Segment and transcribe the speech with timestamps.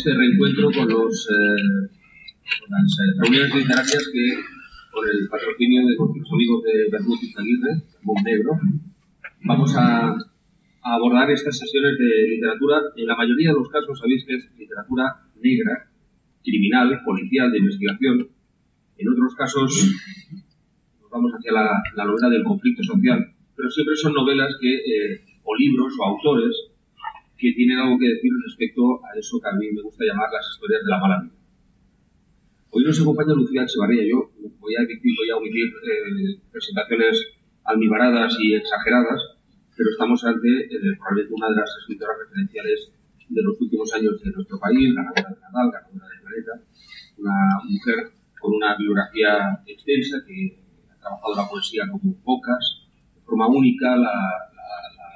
[0.00, 1.92] este reencuentro con, los, eh,
[2.56, 4.24] con las eh, reuniones literarias que,
[4.90, 8.52] con el patrocinio de nuestros amigos de Bermud y Aguirre, Montenegro,
[9.44, 12.80] vamos a, a abordar estas sesiones de literatura.
[12.96, 15.92] En la mayoría de los casos sabéis que es literatura negra,
[16.42, 18.28] criminal, policial, de investigación.
[18.96, 19.68] En otros casos
[21.02, 23.20] nos vamos hacia la, la novela del conflicto social,
[23.54, 26.69] pero siempre son novelas que, eh, o libros o autores
[27.40, 30.44] que tienen algo que decir respecto a eso que a mí me gusta llamar las
[30.52, 31.40] historias de la mala vida.
[32.70, 34.04] Hoy nos acompaña Lucía Echevarría.
[34.04, 34.30] Yo
[34.60, 37.16] voy a, voy a omitir eh, presentaciones
[37.64, 39.40] almibaradas y exageradas,
[39.74, 42.92] pero estamos ante eh, probablemente una de las escritoras referenciales
[43.28, 46.54] de los últimos años de nuestro país, ganadora de Nadal, ganadora de Planeta,
[47.16, 47.98] una mujer
[48.38, 50.60] con una biografía extensa que
[50.92, 52.84] ha trabajado la poesía como pocas,
[53.14, 54.12] de forma única, la,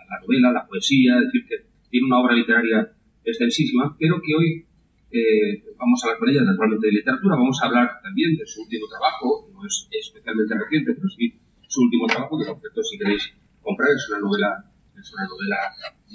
[0.08, 2.90] la, novela, la poesía, es decir, que tiene una obra literaria
[3.22, 4.66] extensísima, pero que hoy
[5.14, 8.62] eh, vamos a hablar con ella naturalmente de literatura, vamos a hablar también de su
[8.62, 11.38] último trabajo, no es especialmente reciente, pero sí
[11.68, 13.30] su último trabajo, que por cierto si queréis
[13.62, 14.50] comprar es una novela,
[14.98, 15.58] es una novela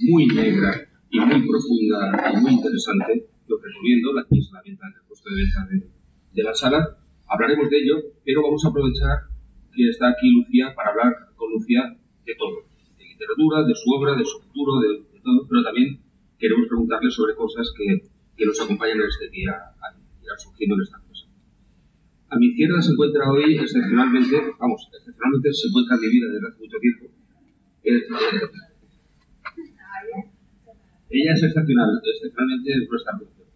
[0.04, 4.20] muy negra, y muy profunda y muy interesante os recomiendo.
[4.20, 5.88] Aquí es la venta del puesto de venta
[6.36, 6.98] de, la sala.
[7.28, 7.96] Hablaremos de ello,
[8.26, 9.32] pero vamos a aprovechar
[9.74, 11.96] que está aquí Lucía para hablar con Lucía
[12.26, 16.00] de todo, de literatura, de su obra, de su futuro, de, todo, pero también
[16.38, 21.28] queremos preguntarle sobre cosas que, nos acompañan en este día, a surgiendo en esta cosa.
[22.30, 26.60] A mi izquierda se encuentra hoy excepcionalmente, vamos, excepcionalmente se encuentra mi vida desde hace
[26.60, 27.06] mucho tiempo.
[31.10, 33.48] Ella es excepcional, excepcionalmente nuestra producción.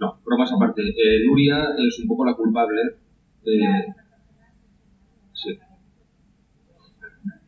[0.00, 0.82] No, bromas aparte.
[0.82, 2.80] Eh, Nuria es un poco la culpable.
[3.44, 3.86] Eh,
[5.34, 5.58] sí.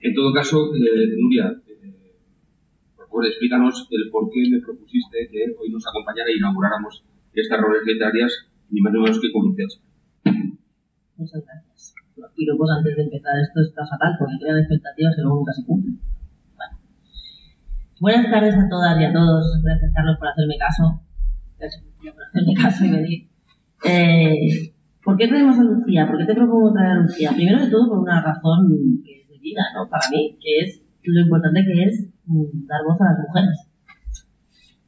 [0.01, 1.57] En todo caso, eh, Nuria,
[3.07, 7.61] por favor, explícanos el por qué me propusiste que hoy nos acompañara e inauguráramos estas
[7.61, 8.33] reuniones literarias,
[8.71, 9.67] ni más ni menos que con Lucía.
[11.17, 11.95] Muchas gracias.
[12.17, 15.65] Luego, pues, antes de empezar, esto está fatal porque crean expectativas que luego nunca se
[15.65, 16.01] cumplen.
[18.01, 19.63] Buenas tardes a todas y a todos.
[19.63, 21.01] Gracias, Carlos, por hacerme caso.
[21.59, 23.29] Gracias por hacerme caso y venir.
[23.85, 26.07] Eh, ¿Por qué traemos a Lucía?
[26.07, 27.31] ¿Por qué te propongo traer a Lucía?
[27.33, 28.69] Primero de todo, por una razón
[29.05, 29.89] que es de vida, ¿no?
[29.89, 33.57] Para mí, que es lo importante que es dar voz a las mujeres.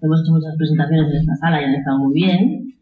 [0.00, 2.74] Hemos hecho muchas presentaciones en esta sala y han estado muy bien,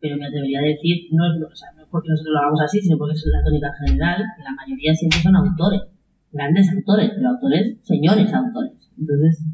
[0.00, 2.60] pero me atrevería a decir, no es, o sea, no es porque nosotros lo hagamos
[2.60, 5.82] así, sino porque es la tónica general, que la mayoría siempre son autores,
[6.32, 8.72] grandes autores, pero autores, señores autores.
[8.98, 9.44] Entonces,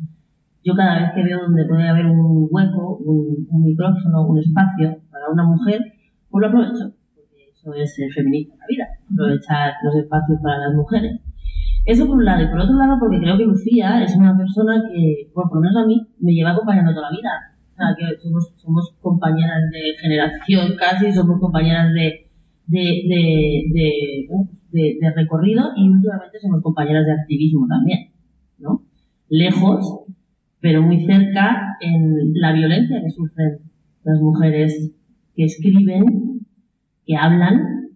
[0.65, 5.31] yo cada vez que veo donde puede haber un hueco, un, micrófono, un espacio para
[5.31, 5.81] una mujer,
[6.29, 10.59] pues lo aprovecho, porque eso es ser feminista en la vida, aprovechar los espacios para
[10.59, 11.21] las mujeres.
[11.87, 14.83] Eso por un lado, y por otro lado porque creo que Lucía es una persona
[14.93, 17.31] que, por lo menos a mí, me lleva acompañando toda la vida.
[17.73, 22.29] O sea, que somos, compañeras de generación casi, somos compañeras de,
[22.67, 28.11] de, de, de recorrido y últimamente somos compañeras de activismo también,
[28.59, 28.83] ¿no?
[29.29, 30.07] Lejos,
[30.61, 33.59] pero muy cerca en la violencia que sufren
[34.03, 34.93] las mujeres
[35.37, 36.41] que escriben,
[37.05, 37.91] que hablan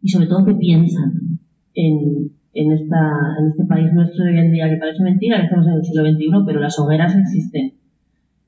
[0.00, 1.40] y sobre todo que piensan
[1.74, 5.44] en, en, esta, en este país nuestro de hoy en día, que parece mentira que
[5.44, 7.74] estamos en el siglo XXI, pero las hogueras existen,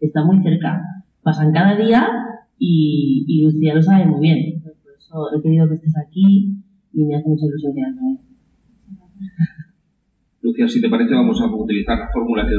[0.00, 0.80] están muy cerca,
[1.22, 2.08] pasan cada día
[2.58, 4.62] y, y Lucía lo sabe muy bien.
[4.62, 6.54] Por eso he querido que estés aquí
[6.92, 8.18] y me hace mucha ilusión quedarme.
[10.42, 12.54] Lucía, si te parece, vamos a utilizar la fórmula que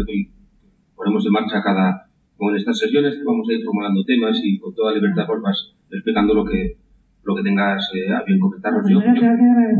[0.96, 4.60] ponemos en marcha cada, como en estas sesiones, que vamos a ir formulando temas y
[4.60, 6.76] con toda libertad pues vas explicando lo que,
[7.24, 8.84] lo que tengas eh, a bien comentarnos.
[8.90, 9.22] Yo, yo,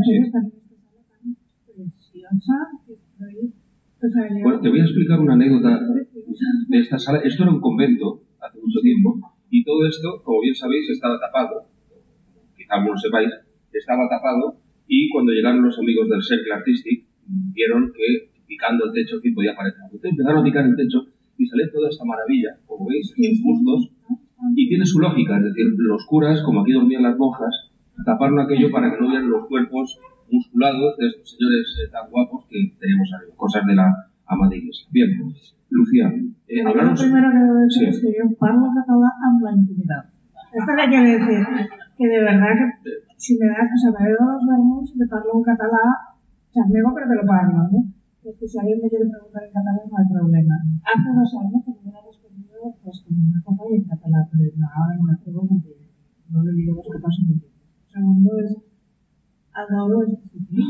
[0.02, 0.58] sí.
[4.42, 5.80] Bueno, te voy a explicar una anécdota
[6.68, 7.18] de esta sala.
[7.24, 9.18] Esto era un convento hace mucho tiempo
[9.50, 11.66] y todo esto, como bien sabéis, estaba tapado.
[12.56, 13.30] Quizá algunos sepáis,
[13.72, 17.06] estaba tapado y cuando llegaron los amigos del Cercle Artistic
[17.52, 19.82] vieron que picando el techo que podía aparecer.
[19.84, 23.90] Entonces empezaron a picar el techo y sale toda esta maravilla, como veis, estos
[24.54, 27.70] y tiene su lógica, es decir, los curas, como aquí dormían las monjas,
[28.04, 29.98] taparon aquello para que no vieran los cuerpos
[30.30, 33.86] musculados de estos señores eh, tan guapos que tenemos arriba, cosas de la
[34.26, 34.86] ama de iglesia.
[34.90, 35.10] Bien,
[35.70, 36.06] Lucía,
[36.48, 40.04] eh, Lo primero que debo decir es que yo parlo catalán amb la intimidad.
[40.52, 41.40] Esto que quiere decir
[41.96, 45.34] que de verdad que si me das, o sea, me veo los vermouts, te parlo
[45.34, 45.92] un catalán,
[46.54, 47.80] charnego, pero te lo parlo, ¿no?
[48.28, 50.54] es que si alguien me quiere preguntar en catalán no hay problema.
[50.84, 54.52] Hace dos años que me hubiera respondido pues con una copa y en catalán, pero
[54.68, 55.72] ahora no me atrevo porque
[56.28, 57.56] no le digo que paso mi tiempo.
[57.88, 58.67] Segundo es
[59.58, 60.62] adoro este sitio.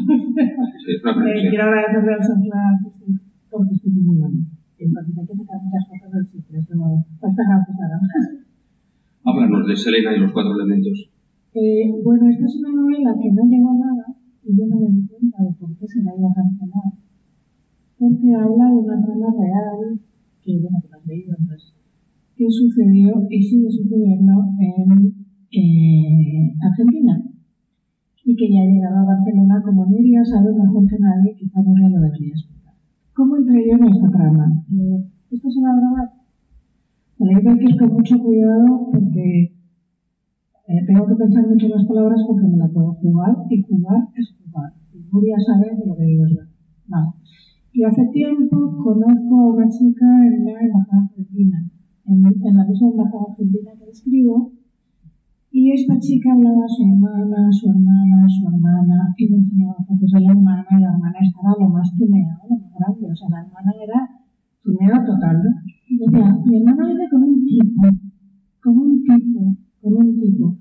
[0.80, 2.56] Sí, eh, quiero agradecerle al Centro
[3.50, 4.38] porque estoy muy bueno.
[4.78, 7.98] En particular que sacar muchas cosas del sitio, eso Muchas gracias, Sara.
[9.24, 11.10] Háblanos de Selena y los cuatro elementos.
[11.54, 14.06] Eh, bueno, esta es una novela que no llegó a nada
[14.44, 16.92] y yo no me di cuenta de por qué se la iba a cancelar.
[17.98, 19.98] Porque habla de una trama real,
[20.40, 21.74] que bueno, que lo has leído, pues,
[22.36, 25.12] que sucedió y sigue sucediendo en
[25.50, 27.20] eh, Argentina
[28.28, 31.88] y que ya ha llegado a Barcelona como Nuria sabe mejor que nadie, quizá Nuria
[31.88, 32.74] lo debería explicar.
[33.16, 34.64] ¿Cómo entré yo en esta trama?
[34.70, 36.08] Eh, ¿Esto se va a grabar?
[37.18, 39.56] Me lo que ir con mucho cuidado porque
[40.68, 44.08] eh, tengo que pensar mucho en las palabras porque me la puedo jugar y jugar
[44.14, 44.74] es jugar.
[44.92, 47.08] Y Nuria sabe lo que digo es verdad.
[47.72, 51.64] Y hace tiempo conozco a una chica en la embajada argentina,
[52.04, 54.52] en, en la misma embajada argentina que escribo,
[55.50, 60.10] y esta chica hablaba a su hermana, su hermana, su hermana, y me enseñaba fotos
[60.12, 63.28] de la hermana, y la hermana estaba lo más tuneada, lo más grande, o sea,
[63.30, 64.08] la hermana era
[64.62, 65.42] tuneo total.
[65.88, 67.82] Y decía, mi hermana vive con un tipo,
[68.62, 70.56] con un tipo, con un tipo.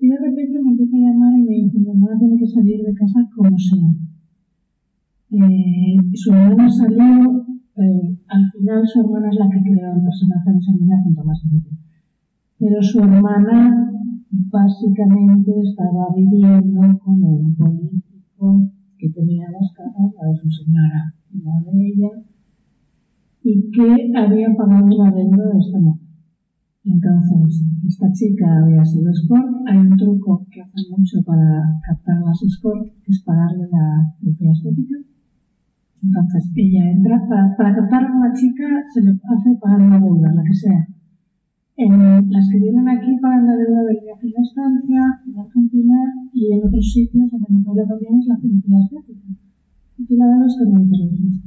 [0.00, 2.82] Y de repente me empieza a llamar y me dice, mi hermana tiene que salir
[2.82, 3.88] de casa como sea.
[5.30, 7.46] Eh, su hermana salió,
[7.76, 11.24] eh, al final su hermana es la que creó el personaje de Selena junto a
[11.24, 11.70] más gente.
[12.58, 13.90] Pero su hermana
[14.50, 21.42] básicamente estaba viviendo con un político que tenía las casas, la de su señora y
[21.42, 22.10] la de ella,
[23.42, 26.08] y que había pagado la deuda de esta mujer.
[26.84, 29.66] Entonces, esta chica había sido escort.
[29.66, 34.52] Hay un truco que hacen mucho para captar las escort, que es pagarle la cirugía
[34.52, 34.96] estética.
[36.02, 40.32] Entonces, ella entra, para, para captar a una chica se le hace pagar una deuda,
[40.34, 40.86] la que sea
[41.76, 45.96] en las que vienen aquí pagan la deuda del viaje y la estancia, en Argentina
[46.32, 49.28] y en otros sitios, en Venezuela también es la cirugía estética.
[49.98, 51.42] Y tú la debes con intereses.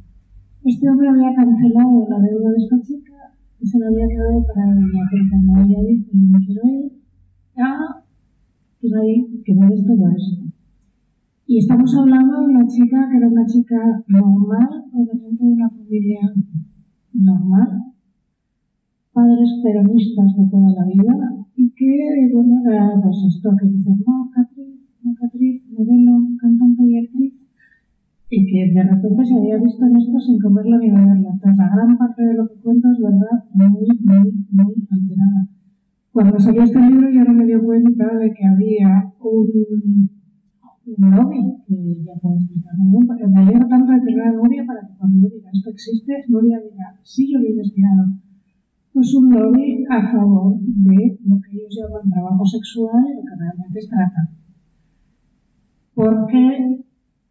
[0.63, 3.15] Este hombre había cancelado la deuda de esta chica
[3.59, 6.91] y se la había quedado para ella, pero cuando ella yo no quiero ir,
[7.55, 7.71] ya,
[8.81, 10.43] pues ahí que ves todo esto.
[11.47, 16.19] Y estamos hablando de una chica que era una chica normal, obviamente de una familia
[17.13, 17.87] normal,
[19.17, 21.15] padres peronistas de toda la vida
[21.55, 26.97] y que, bueno, era pues esto que dicen, no, actriz, no, actriz, modelo, cantante y
[26.99, 27.33] actriz,
[28.29, 31.29] y que de repente se había visto en esto sin comerlo ni beberlo.
[31.33, 35.49] Entonces, la gran parte de lo que cuento es verdad, muy, muy, muy alterada.
[36.11, 40.09] Cuando salió este libro yo no me dio cuenta de que había un,
[40.85, 44.31] un lobby, que ya puedo explicar muy bien, porque me alegro tanto de tener a
[44.33, 48.05] Nuria para que cuando yo diga esto existe, Nuria diga, sí, yo lo he investigado
[48.97, 53.35] pues un lobby a favor de lo que ellos llaman trabajo sexual y lo que
[53.37, 54.21] realmente es trata.
[55.93, 56.81] Porque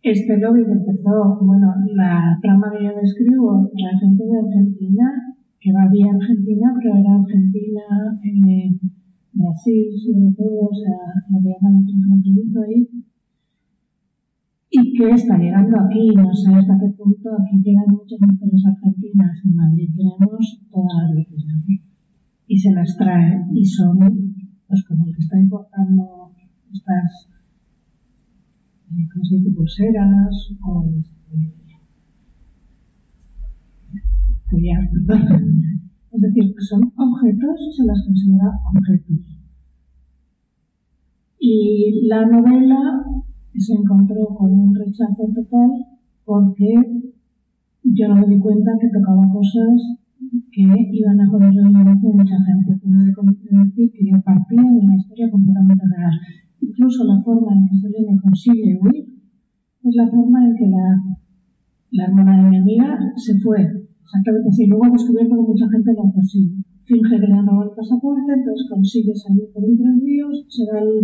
[0.01, 5.91] este lobby empezó, bueno, la trama que yo describo, la gente de Argentina, que va
[5.91, 7.83] bien Argentina, pero era Argentina,
[8.23, 8.71] eh,
[9.33, 11.03] Brasil sobre todo, o sea,
[11.35, 11.83] lo que llaman
[12.63, 12.89] ahí,
[14.79, 19.41] y que está llegando aquí, no sé hasta qué punto, aquí llegan muchas mujeres argentinas,
[19.45, 21.81] en Madrid tenemos todas las legislaciones
[22.47, 23.99] y se las trae y son,
[24.69, 26.33] pues como el que está importando
[26.73, 27.29] estas,
[28.91, 31.55] eh, ¿cómo se dice?, pulseras o este,
[36.13, 39.37] Es decir, son objetos, se las considera objetos.
[41.39, 43.05] Y la novela
[43.61, 45.71] se encontró con un rechazo total
[46.25, 46.75] porque
[47.83, 49.97] yo no me di cuenta que tocaba cosas
[50.51, 52.81] que iban a joder el negocio de mucha gente.
[52.83, 56.15] Pero de decir que yo partía de una historia completamente real.
[56.61, 59.05] Incluso la forma en que Selene consigue huir
[59.85, 60.87] es la forma en que la,
[61.93, 63.61] la hermana de mi amiga se fue.
[64.03, 64.67] Exactamente así.
[64.67, 66.57] Luego he descubierto que mucha gente lo hace así.
[66.85, 70.63] Finge que le han robado el pasaporte, entonces consigue salir por un tres ríos, se
[70.71, 71.03] va al,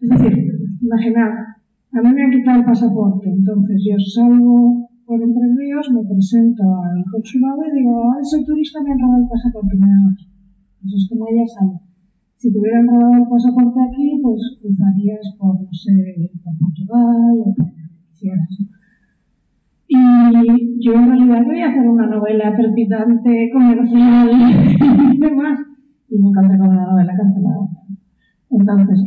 [0.00, 0.34] es decir,
[0.80, 1.30] imaginar,
[1.92, 6.62] a mí me han quitado el pasaporte, entonces yo salgo por Entre Ríos, me presento
[6.62, 10.26] al consulado y digo, ah, soy turista, me han robado el pasaporte, me noche.
[10.84, 11.78] Eso es como ella sale.
[12.36, 15.92] Si te hubieran robado el pasaporte aquí, pues cruzarías por, no sé,
[16.42, 17.66] por Portugal o por
[18.08, 18.48] quisieras.
[19.86, 24.30] Y yo en realidad voy a hacer una novela trepidante, comercial
[25.12, 25.58] y demás.
[26.08, 27.68] Y encontré con una novela cancelada.
[28.52, 29.02] Entonces,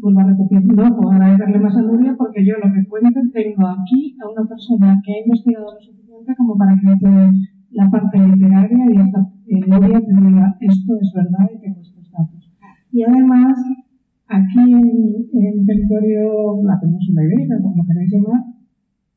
[0.00, 3.68] vuelvo a repetir, no puedo agradecerle más a Nuria porque yo lo que cuento tengo
[3.68, 7.30] aquí a una persona que ha investigado lo suficiente como para que me
[7.70, 10.00] la parte literaria y esta eh, Nuria
[10.58, 12.50] te esto es verdad y tengo estos datos.
[12.92, 13.58] Y además,
[14.26, 18.42] aquí en, territorio, la península ibérica, como lo queréis llamar,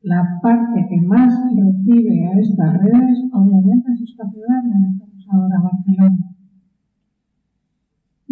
[0.04, 5.62] la parte que más recibe a estas redes, obviamente es esta ciudad, donde estamos ahora
[5.62, 6.31] Barcelona.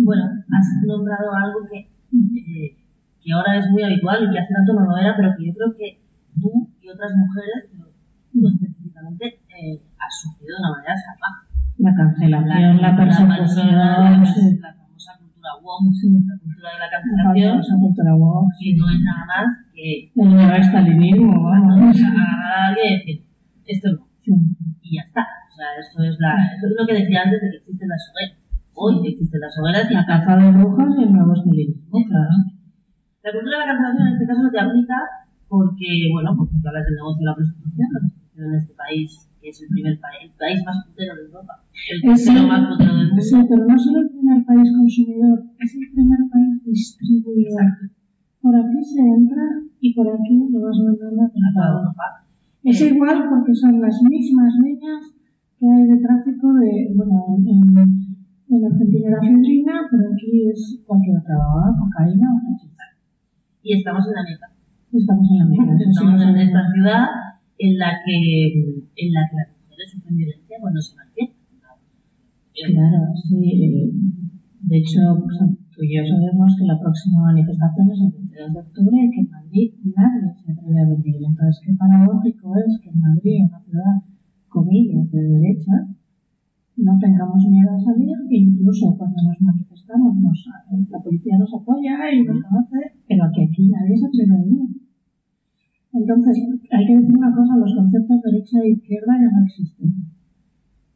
[0.03, 2.77] Bueno, has nombrado algo que, eh,
[3.21, 5.53] que ahora es muy habitual y que hace tanto no lo era, pero que yo
[5.53, 5.99] creo que
[6.39, 7.91] tú y otras mujeres, pero
[8.31, 11.49] tú específicamente, eh, has sufrido de una manera salvaje.
[11.79, 14.59] La cancelación, la, persecución, la, sí.
[14.59, 15.95] la famosa cultura woke,
[16.27, 20.11] la cultura de la la cancelación, famosa cultura woke, que no es nada más que
[20.15, 21.95] el neoestalinismo, vamos.
[22.03, 23.25] agarrar a alguien y decir,
[23.65, 24.33] esto no, Sí.
[24.81, 25.21] y ya está.
[25.21, 28.03] O sea, esto es, la, esto es lo que decía antes de que existen las
[28.11, 28.38] hogueras.
[28.81, 32.35] Hoy existen las hogueras y La caza de brujas y el nuevo estalinismo, claro.
[33.23, 34.97] La cultura de la cancelación en este caso te aplica
[35.51, 39.07] porque, bueno, porque tú hablas del negocio de la prostitución, la prostitución en este país,
[39.41, 41.53] que es el primer país, el país más putero de Europa,
[41.91, 43.21] el el- más putero del mundo.
[43.21, 47.67] Sí, pero no solo el primer país consumidor, es el primer país distribuidor.
[48.39, 49.43] Por aquí se entra
[49.83, 52.05] y por aquí lo vas mandando a toda Europa.
[52.63, 55.03] Es igual porque son las mismas líneas
[55.59, 57.98] que hay de tráfico de, bueno, en,
[58.49, 61.37] en Argentina era fibrilina, pero aquí es cualquier otra
[61.77, 62.73] cocaína o hachís.
[63.61, 64.47] Y estamos en la meta.
[64.91, 65.83] Estamos en la meta.
[65.89, 67.03] Estamos en esta ciudad
[67.59, 68.17] en la que,
[68.95, 71.37] en la que las mujeres sufren violencia cuando se manifiestan.
[72.55, 73.37] Claro, sí.
[73.37, 73.91] eh,
[74.63, 75.37] De hecho, pues,
[75.75, 79.19] tú y yo sabemos que la próxima manifestación es el 22 de octubre y que
[79.21, 81.21] en Madrid nadie se atreve a venir.
[81.23, 83.95] Entonces, qué paradójico es que en Madrid, una ciudad,
[84.49, 85.87] comillas, de derecha,
[86.83, 90.39] no tengamos miedo a salir e incluso cuando nos manifestamos nos,
[90.89, 94.69] la policía nos apoya y nos conoce, pero que aquí nadie se atreve a venir.
[95.91, 96.37] Entonces,
[96.71, 99.89] hay que decir una cosa, los conceptos derecha e izquierda ya no existen.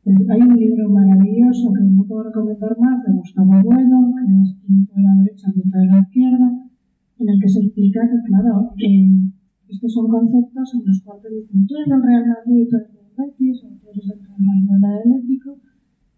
[0.05, 4.93] Hay un libro maravilloso que no puedo recomendar más, de Gustavo Bueno, que es mito
[4.95, 6.47] de la derecha, mito de la izquierda,
[7.19, 9.31] en el que se explica que, claro, eh,
[9.69, 13.09] estos son conceptos en los cuales dicen tú eres del Real Madrid, tú eres del
[13.17, 15.57] Betis, o tú eres del Real Madrid Atlético,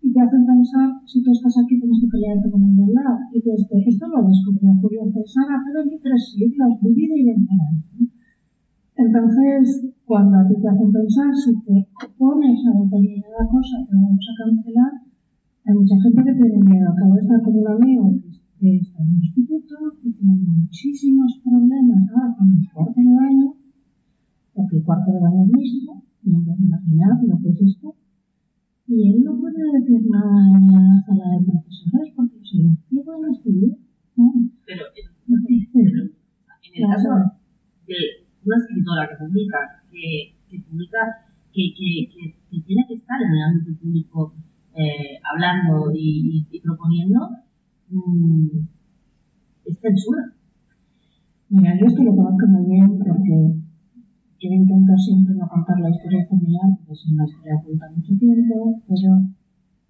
[0.06, 3.26] y te hacen pensar, si tú estás aquí tienes que pelearte con el de lado.
[3.34, 7.74] Y desde, esto lo descubrió Julio César hace 23 siglos, divide y vencerás.
[9.02, 14.22] Entonces, cuando a ti te hacen pensar, si te opones a determinada cosa que vamos
[14.30, 14.94] a cancelar,
[15.66, 16.86] hay mucha gente que tiene miedo.
[16.86, 18.06] Acabo de estar con un amigo
[18.62, 19.74] que, está en el instituto
[20.06, 23.58] y tiene muchísimos problemas ahora con los cuartos de baño,
[24.54, 28.05] porque el cuarto de baño es mixto, y entonces imaginad lo que es esto.
[28.88, 33.26] Y él no puede decir nada en la sala de profesores porque los silencios van
[33.26, 33.78] a estudiar.
[34.16, 34.34] ¿no?
[34.66, 35.10] Pero, eh,
[35.74, 36.02] pero
[36.76, 37.10] en el caso
[37.88, 37.96] de
[38.46, 39.58] una escritora que publica,
[39.92, 41.00] que, que publica,
[41.52, 44.34] que, que, que, tiene que estar en el ámbito público
[44.76, 47.30] eh, hablando y, y- y proponiendo,
[47.90, 48.48] mm,
[49.66, 50.32] es censura.
[51.50, 53.56] Mira, yo esto lo conozco muy bien porque
[54.48, 58.82] yo intento siempre no contar la historia familiar, porque es una historia oculta mucho tiempo,
[58.88, 59.12] pero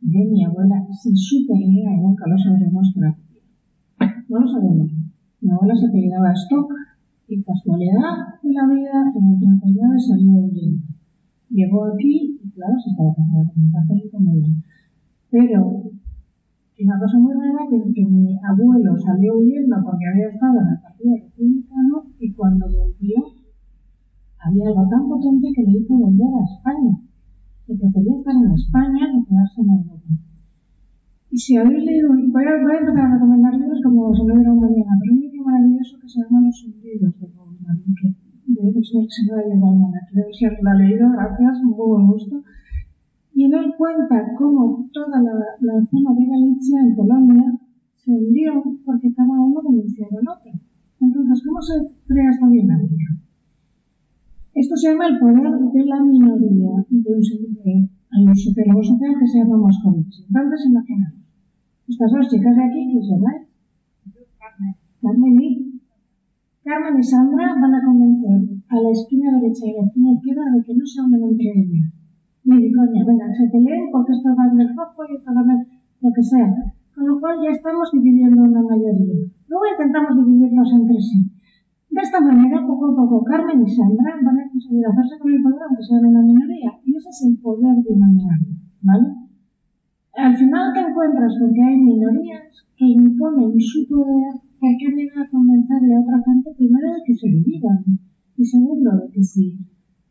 [0.01, 2.99] de mi abuela, si supe idea, nunca lo sabremos que.
[4.29, 4.91] No lo sabemos.
[5.41, 6.73] Mi abuela se apellidaba Stock
[7.27, 10.83] y casualidad de la vida, en el 39 salió huyendo.
[11.49, 14.63] Llegó aquí y claro, se estaba casada con un católico muy bien.
[15.29, 15.91] Pero
[16.77, 20.59] y una cosa muy rara que es que mi abuelo salió huyendo porque había estado
[20.59, 23.15] en el Partido Republicano y cuando volvió
[24.45, 26.93] había algo tan potente que le hizo volver a España.
[27.65, 30.09] Que prefería estar en España que quedarse en Europa.
[31.31, 34.37] Y si habéis leído, voy a, voy a empezar a recomendar libros como se lo
[34.37, 38.61] dieron mañana, pero un libro maravilloso que se llama Los hundidos de Goldman, que de
[38.61, 39.41] un señor que se llama
[40.61, 42.43] lo ha leído, gracias, muy buen gusto.
[43.33, 47.59] Y en él cuenta cómo toda la, la zona de Galicia en Polonia
[47.95, 50.51] se hundió porque cada uno denunciaba al otro.
[51.01, 51.73] Entonces, ¿cómo se
[52.07, 53.24] crea esta dinámica?
[54.55, 55.35] Esto se llama el poder
[55.73, 56.71] de la minoría
[57.21, 60.23] se- de- hay un sociólogo social que se llama Moscovici.
[60.27, 61.19] Entonces, imaginamos,
[61.87, 63.45] estas dos chicas de aquí, que se llaman
[65.01, 65.81] Carmen y
[66.63, 70.45] Carmen y Sandra van a convencer a la esquina derecha y a la esquina izquierda
[70.55, 71.93] de que no se hablen entre ellas.
[72.45, 75.67] Ni coña, venga, se peleen porque esto va en el rojo y esto va en
[76.01, 76.49] lo que sea.
[76.95, 79.15] Con lo cual ya estamos dividiendo una mayoría.
[79.49, 81.24] Luego intentamos dividirnos entre sí.
[81.95, 85.41] De esta manera, poco a poco, Carmen y Sandra van a conseguir hacerse con el
[85.41, 86.75] poder, aunque sean una minoría.
[86.83, 89.07] Y ese es el poder de una minoría, ¿vale?
[90.11, 95.29] Al final te encuentras con que hay minorías que imponen su poder porque vienen a
[95.31, 97.79] convencerle a otra gente, primero, de que se dividan.
[98.35, 99.55] Y segundo, de que si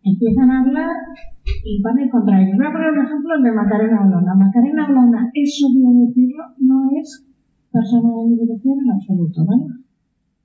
[0.04, 0.96] empiezan a hablar
[1.44, 2.56] y van a contra ellos.
[2.56, 4.32] Voy a poner un ejemplo el de Macarena Olona.
[4.34, 7.28] Macarena Olona, es obvio decirlo, no es
[7.68, 9.83] persona de mi en absoluto, ¿vale?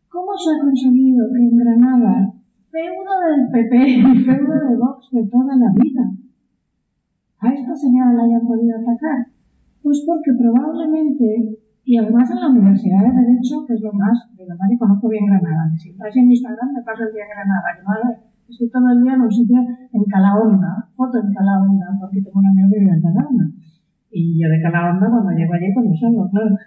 [0.09, 2.33] ¿Cómo se ha conseguido que en Granada,
[2.73, 6.03] feudo del PP y feudo de Vox de toda la vida,
[7.37, 9.29] a esta señora la hayan podido atacar?
[9.83, 14.45] Pues porque probablemente, y además en la Universidad de Derecho, que es lo más, de
[14.49, 17.69] verdad que conozco bien Granada, si entras en Instagram me paso el día en Granada,
[17.77, 17.93] que no
[18.49, 22.47] estoy todo el día en un sitio en Calahonda, foto en Calahonda, porque tengo un
[22.47, 23.45] amigo que vive en Calahonda.
[24.09, 26.57] Y yo de Calahonda cuando llego allí pues me salgo, claro.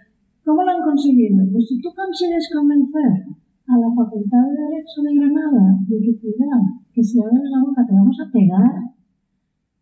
[0.45, 1.39] ¿Cómo lo han conseguido?
[1.53, 3.31] Pues si tú consigues convencer
[3.71, 7.87] a la Facultad de Derecho de Granada de que cuidado, que si abres la boca
[7.87, 8.91] te vamos a pegar,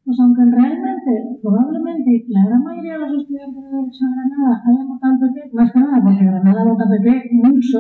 [0.05, 4.89] pues aunque realmente, probablemente, la gran mayoría de los estudiantes de Derecho de Granada hayan
[4.89, 7.09] votado PP, más que nada porque Granada vota PP
[7.41, 7.79] mucho,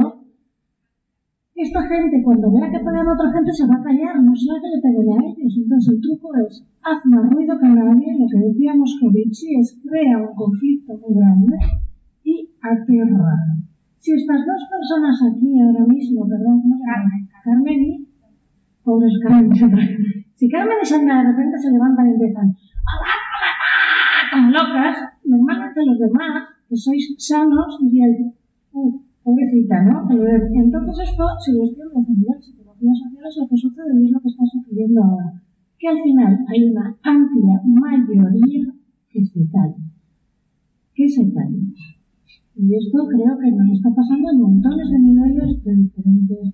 [1.52, 4.56] esta gente cuando vea que pegan a otra gente se va a callar, no será
[4.56, 5.52] que le peguen a ellos.
[5.52, 10.16] Entonces el truco es, haz más ruido que nadie, lo que decía Moscovici es crea
[10.16, 11.58] un conflicto muy grande
[12.62, 13.36] aterra.
[13.98, 17.10] Si estas dos personas aquí ahora mismo, perdón, ¿cómo se llama?
[17.44, 18.06] Carmen y...
[18.82, 19.52] Pobres Carmen,
[20.34, 22.56] si Carmen y Sandra de repente se levantan y empiezan
[24.32, 28.32] como locas, normalmente los demás, que sois sanos, dirían,
[28.72, 30.06] uh, pobrecita, ¿no?
[30.10, 34.28] Entonces esto, si lo estudian en psicología social, es lo que sucede es lo que
[34.28, 35.42] está sucediendo ahora.
[35.78, 38.72] Que al final hay una amplia mayoría
[39.08, 39.74] que se cae.
[40.94, 41.99] Que se cae.
[42.60, 46.52] Y esto creo que nos está pasando en montones de niveles de diferentes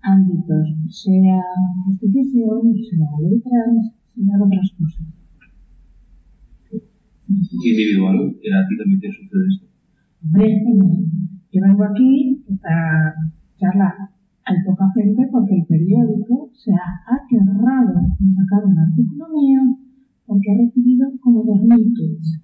[0.00, 1.42] ámbitos, sea
[1.84, 5.04] constitución, sea ley trans, sea otras cosas.
[7.28, 9.66] Individual, que a ti también te sucede esto.
[10.24, 10.48] Hombre,
[11.52, 13.14] yo vengo aquí, esta
[13.60, 14.10] charla
[14.46, 19.60] hay poca gente porque el periódico se ha aterrado en sacar un artículo mío
[20.24, 22.40] porque ha recibido como 2.000 tweets.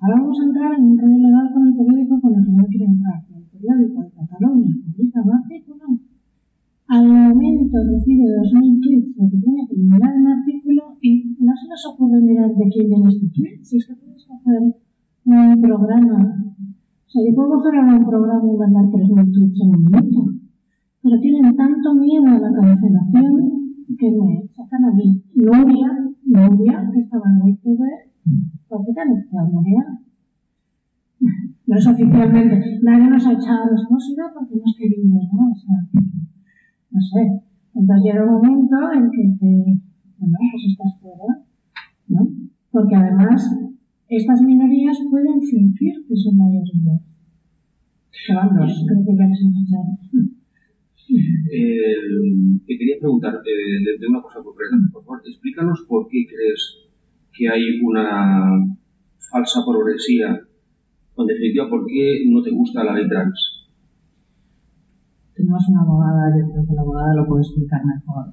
[0.00, 2.64] Ahora vamos a entrar en un rollo legal con el periódico con el que no
[2.66, 3.24] quiero entrar.
[3.36, 5.84] El periódico de Cataluña publica un artículo
[6.90, 11.68] al momento recibe 2.000 tweets de que tiene que eliminar un artículo y no se
[11.68, 13.62] nos ocurre mirar de quién viene este tweet.
[13.62, 14.74] Si es que puedes hacer
[15.24, 19.84] un programa, o sea, yo puedo hacer un programa y mandar 3.000 tweets en un
[19.84, 20.34] minuto,
[21.00, 25.22] pero tienen tanto miedo a la cancelación que me sacan a mí.
[25.36, 28.09] Nuria, Nuria, que estaba en el TV,
[28.68, 29.84] ¿por qué te han echado, Nuria?
[31.66, 35.50] No es oficialmente, nadie nos ha echado responsabilidad porque hemos querido, ¿no?
[35.50, 35.76] O sea,
[36.90, 37.42] no sé.
[37.74, 39.80] Entonces llega un momento en que te,
[40.18, 41.44] bueno, pues estás fuera,
[42.08, 42.28] ¿no?
[42.70, 43.40] Porque además
[44.08, 47.00] estas minorías pueden fingir que son mayoría.
[48.26, 49.50] Que van dos, creo que ya les he
[51.52, 51.94] eh,
[52.66, 56.89] te quería preguntar eh, de, una cosa concreta, por favor, explícanos por qué crees
[57.40, 58.60] que hay una
[59.32, 60.28] falsa progresía,
[61.16, 63.60] en definitiva, por qué no te gusta la ley trans
[65.40, 68.26] tenemos una abogada, yo creo que la abogada lo puede explicar mejor.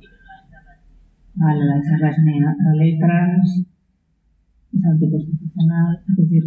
[1.36, 2.56] Vale, la mía.
[2.66, 3.66] La ley trans
[4.74, 6.44] es anticonstitucional, es decir,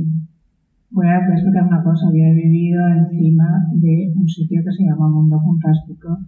[0.90, 2.06] voy a, explicar una cosa.
[2.12, 6.18] Yo he vivido encima de un sitio que se llama Mundo Fantástico.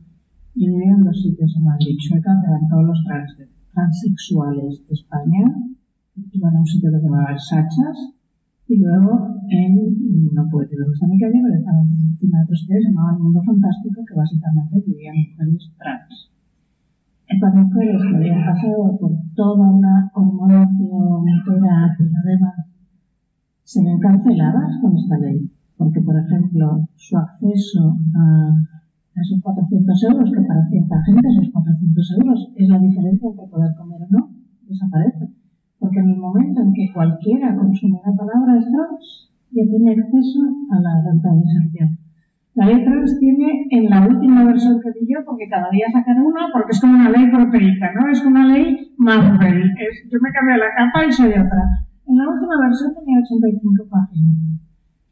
[0.54, 3.36] Yo he vivido en dos sitios en Madrid, Chueca, que eran todos los trans,
[3.74, 5.44] transexuales de España.
[6.14, 8.12] Iban a un sitio que se llamaba Sachas,
[8.68, 12.56] y luego en, no puedo decir dónde está mi calle, pero estaba encima de otro
[12.56, 16.30] sitio que se llamaba El Mundo Fantástico, que básicamente vivían mujeres trans.
[17.28, 22.60] Estas mujeres que habían pasado por toda una hormonación, terapia demás,
[23.64, 25.50] se ven canceladas con esta ley.
[25.78, 28.52] Porque, por ejemplo, su acceso a
[29.16, 33.74] esos 400 euros, que para cierta gente esos 400 euros es la diferencia entre poder
[33.76, 34.30] comer o no,
[34.68, 35.41] desaparece
[35.82, 40.40] porque en el momento en que cualquiera consume la palabra trans, ya tiene acceso
[40.70, 41.98] a la renta de inserción.
[42.54, 46.22] La ley trans tiene en la última versión que vi yo, porque cada día sacan
[46.22, 48.08] una, porque es como una ley proteica, ¿no?
[48.08, 49.74] Es como una ley Marvel.
[49.74, 51.66] Es, yo me cambio la capa y soy otra.
[52.06, 54.36] En la última versión tenía 85 páginas.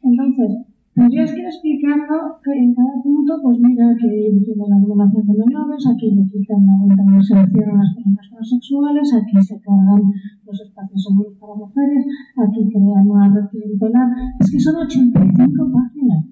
[0.03, 5.25] Entonces, Tendrías que ir explicando que en cada punto, pues mira, aquí defiende la regulación
[5.25, 9.61] de menores, aquí le quitan la venta de selección a las personas transexuales, aquí se
[9.61, 10.03] cargan
[10.45, 12.03] los espacios seguros para mujeres,
[12.35, 14.07] aquí crean una red clientelar.
[14.39, 16.25] Es que son 85 páginas.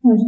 [0.00, 0.24] Pues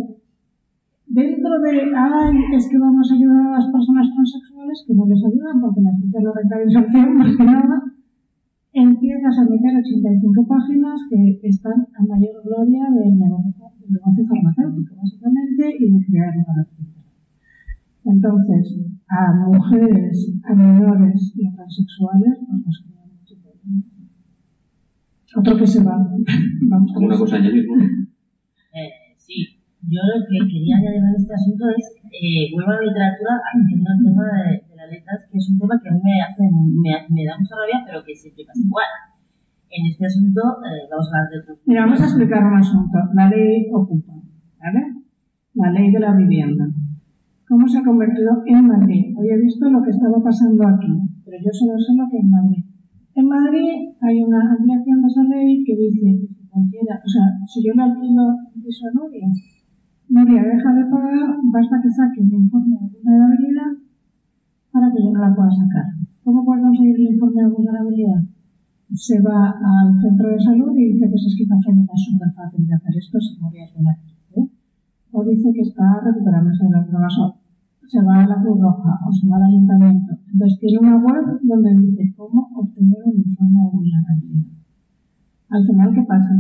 [1.07, 5.25] dentro de, ay, es que vamos a ayudar a las personas transexuales, que no les
[5.25, 7.83] ayudan porque les quitan la renta de inserción, más que nada,
[8.73, 13.60] empiezas a meter 85 páginas que están a mayor gloria del negocio,
[13.91, 17.01] negocio farmacéutico, básicamente, y de crear una receta.
[18.05, 23.83] Entonces, a mujeres, a menores y a transexuales, pues nos queda mucho problema.
[25.37, 25.97] Otro que se va.
[26.71, 27.67] Vamos a ¿Alguna cosa añadir?
[27.67, 32.87] Eh, sí, yo lo que quería añadir en este asunto es, eh, vuelvo a la
[32.89, 36.23] literatura, haciendo el tema de, las letras, que es un tema que a mí me,
[36.23, 39.10] hace, me, me da mucha rabia, pero que siempre pasa igual.
[39.71, 41.63] En este asunto eh, vamos a hablar de otro.
[41.67, 42.99] Mira, vamos a explicar un asunto.
[43.15, 44.13] La ley ocupa,
[44.59, 44.83] ¿vale?
[45.55, 46.67] La ley de la vivienda.
[47.49, 49.15] ¿Cómo se ha convertido en Madrid?
[49.17, 50.91] Hoy he visto lo que estaba pasando aquí,
[51.25, 52.65] pero yo solo sé lo que es Madrid.
[53.15, 57.27] En Madrid hay una ampliación de esa ley que dice que si cualquiera, o sea,
[57.47, 58.23] si yo le alquilo
[58.55, 59.29] un piso a Nuria,
[60.09, 63.71] Nuria deja de pagar, basta que saque un informe de vulnerabilidad
[64.71, 65.87] para que yo no la pueda sacar.
[66.23, 68.30] ¿Cómo puede conseguir el informe de vulnerabilidad?
[68.93, 72.75] Se va al centro de salud y dice que es esquizofrénica, es súper fácil de
[72.75, 73.99] hacer esto si Nuria es buena.
[74.37, 74.49] ¿eh?
[75.13, 77.41] O dice que está recuperándose de las drogas o
[77.87, 80.19] se va a la Cruz Roja o se va al ayuntamiento.
[80.33, 84.51] Entonces tiene una web donde dice cómo obtener un informe de vulnerabilidad.
[85.51, 86.31] Al final, ¿qué pasa?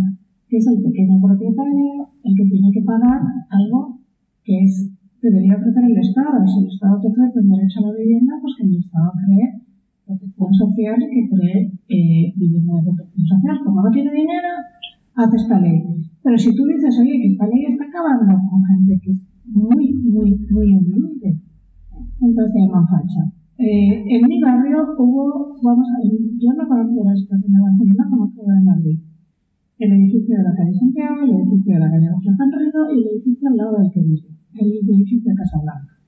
[0.48, 3.98] Que es el pequeño propietario el que tiene que pagar algo
[4.44, 4.90] que es
[5.22, 6.44] debería ofrecer el Estado.
[6.44, 9.12] Y si el Estado te ofrece un derecho a la vivienda, pues que el Estado
[9.26, 9.60] cree
[10.06, 13.58] protección social y que cree eh, vivienda de protección social.
[13.64, 14.48] Como no tiene dinero,
[15.14, 15.82] hace esta ley.
[16.22, 19.92] Pero si tú dices, oye, que esta ley está acabando con gente que es muy,
[20.06, 21.40] muy, muy humilde,
[22.20, 23.26] entonces te llaman facha.
[23.58, 28.08] Eh, en mi barrio hubo, vamos a ver, yo no conozco la situación de Barcelona,
[28.08, 28.98] conozco la de Madrid.
[29.78, 33.08] El edificio de la calle Santiago, el edificio de la calle José Sanrido y el
[33.16, 35.99] edificio al lado del que vive, el edificio de Casablanca.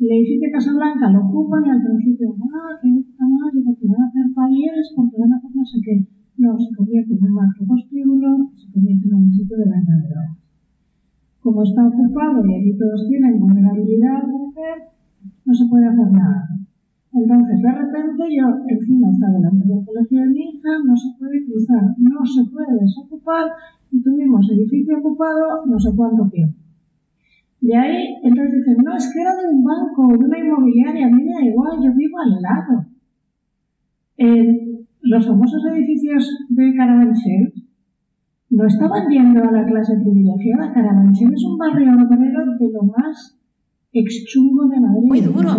[0.00, 4.02] El edificio de Casablanca lo ocupan y al principio, ah, que está mal, porque van
[4.02, 6.06] a hacer talleres, porque van a hacer no sé qué.
[6.36, 10.08] No, se convierte en un marco postíbulo, se convierte en un sitio de venta de
[10.08, 10.38] drogas.
[11.38, 16.48] Como está ocupado y allí todos tienen vulnerabilidad, no se puede hacer nada.
[17.12, 21.44] Entonces, de repente, yo encima está delante del colegio de mi hija, no se puede
[21.46, 23.46] cruzar, no se puede desocupar
[23.92, 26.63] y tuvimos edificio ocupado no sé cuánto tiempo.
[27.64, 31.06] De ahí, entonces dicen, no, es que era de un banco o de una inmobiliaria,
[31.06, 32.86] a mí me da igual, yo vivo al lado.
[35.00, 37.54] los famosos edificios de Carabanchel
[38.50, 40.74] no estaban yendo a la clase privilegiada.
[40.74, 43.40] Carabanchel es un barrio obrero de lo más
[43.94, 45.08] exchungo de Madrid.
[45.08, 45.56] Muy duro.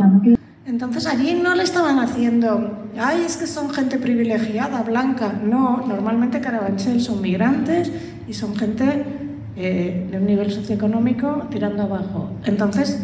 [0.68, 5.42] Entonces allí no le estaban haciendo, ay, es que son gente privilegiada, blanca.
[5.44, 7.92] No, normalmente Carabanchel son migrantes
[8.28, 9.25] y son gente
[9.58, 12.32] eh, de un nivel socioeconómico tirando abajo.
[12.46, 13.02] Entonces,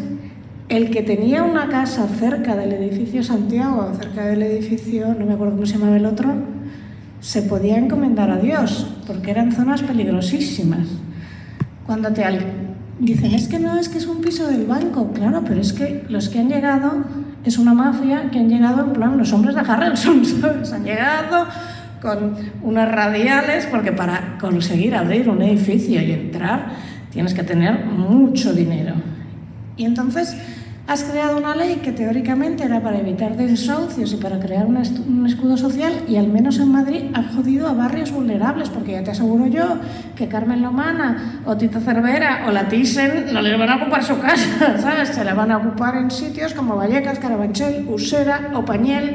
[0.68, 5.54] el que tenía una casa cerca del edificio Santiago, cerca del edificio, no me acuerdo
[5.54, 6.32] cómo se llamaba el otro,
[7.20, 10.88] se podía encomendar a Dios, porque eran zonas peligrosísimas.
[11.86, 12.24] Cuando te
[12.98, 16.04] dicen, es que no, es que es un piso del banco, claro, pero es que
[16.08, 17.04] los que han llegado
[17.44, 20.72] es una mafia que han llegado en plan los hombres de Harrelson, ¿sabes?
[20.72, 21.46] Han llegado
[22.02, 26.72] con unas radiales, porque para conseguir abrir un edificio y entrar
[27.10, 28.94] tienes que tener mucho dinero.
[29.76, 30.36] Y entonces
[30.88, 35.56] has creado una ley que teóricamente era para evitar desahucios y para crear un escudo
[35.56, 39.46] social y al menos en Madrid ha jodido a barrios vulnerables, porque ya te aseguro
[39.46, 39.78] yo
[40.16, 44.18] que Carmen Lomana o Tito Cervera o la Thyssen no les van a ocupar su
[44.18, 45.10] casa, ¿sabes?
[45.10, 49.14] Se la van a ocupar en sitios como Vallecas, Carabanchel, Usera o Pañel,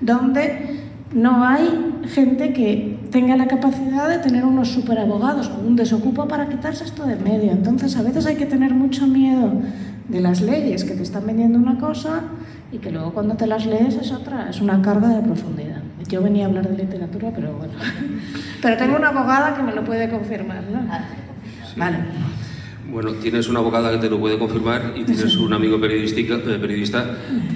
[0.00, 6.28] donde no hay gente que tenga la capacidad de tener unos superabogados o un desocupo
[6.28, 7.52] para quitarse esto de medio.
[7.52, 9.52] Entonces a veces hay que tener mucho miedo
[10.08, 12.22] de las leyes que te están vendiendo una cosa
[12.72, 15.82] y que luego cuando te las lees es otra, es una carga de profundidad.
[16.08, 17.74] Yo venía a hablar de literatura, pero bueno.
[18.62, 20.80] Pero tengo una abogada que me lo puede confirmar, ¿no?
[21.76, 21.98] Vale.
[22.90, 27.04] Bueno, tienes una abogada que te lo puede confirmar y tienes un amigo eh, periodista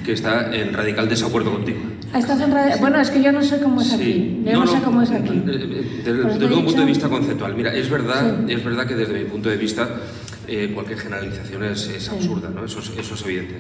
[0.05, 1.81] que está en radical desacuerdo contigo.
[2.15, 4.43] ¿Estás en bueno, es que yo no sé cómo es aquí.
[4.45, 5.43] Yo no, sé cómo es aquí.
[5.47, 7.55] Eh, eh, desde, un punto de vista conceptual.
[7.55, 9.89] Mira, es verdad, es verdad que desde mi punto de vista
[10.75, 12.65] cualquier generalización es, absurda, ¿no?
[12.67, 13.55] Eso, eso es evidente.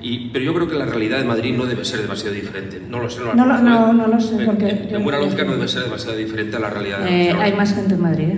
[0.00, 2.80] Y, pero yo creo que la realidad de Madrid no debe ser demasiado diferente.
[2.88, 4.44] No lo sé, no, lo, no, no, lo sé.
[4.44, 7.74] Porque en buena lógica no debe ser demasiado diferente a la realidad de Hay más
[7.74, 8.34] gente en Madrid.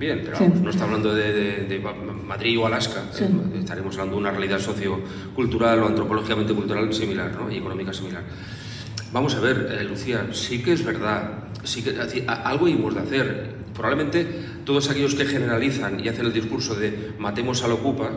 [0.00, 1.82] Bien, pero vamos, no está hablando de,
[2.26, 3.02] Madrid o Alaska,
[3.58, 7.50] estaremos hablando de una realidad sociocultural o antropológicamente cultural similar ¿no?
[7.50, 8.22] y económica similar.
[9.12, 11.96] Vamos a ver, eh, Lucía, sí que es verdad, sí que
[12.26, 13.60] algo hemos de hacer.
[13.74, 14.26] Probablemente
[14.64, 18.10] todos aquellos que generalizan y hacen el discurso de matemos al ocupa.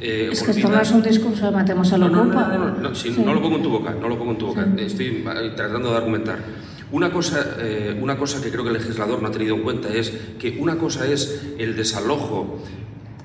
[0.00, 2.16] Eh, es que esto no es un discurso de matemos al ocupa.
[2.16, 4.66] No, no, no, no, lo pongo en tu boca, no lo pongo en tu boca.
[4.78, 5.24] Estoy
[5.56, 6.38] tratando de argumentar.
[6.90, 9.88] Una cosa, eh, una cosa que creo que el legislador no ha tenido en cuenta
[9.88, 12.62] es que una cosa es el desalojo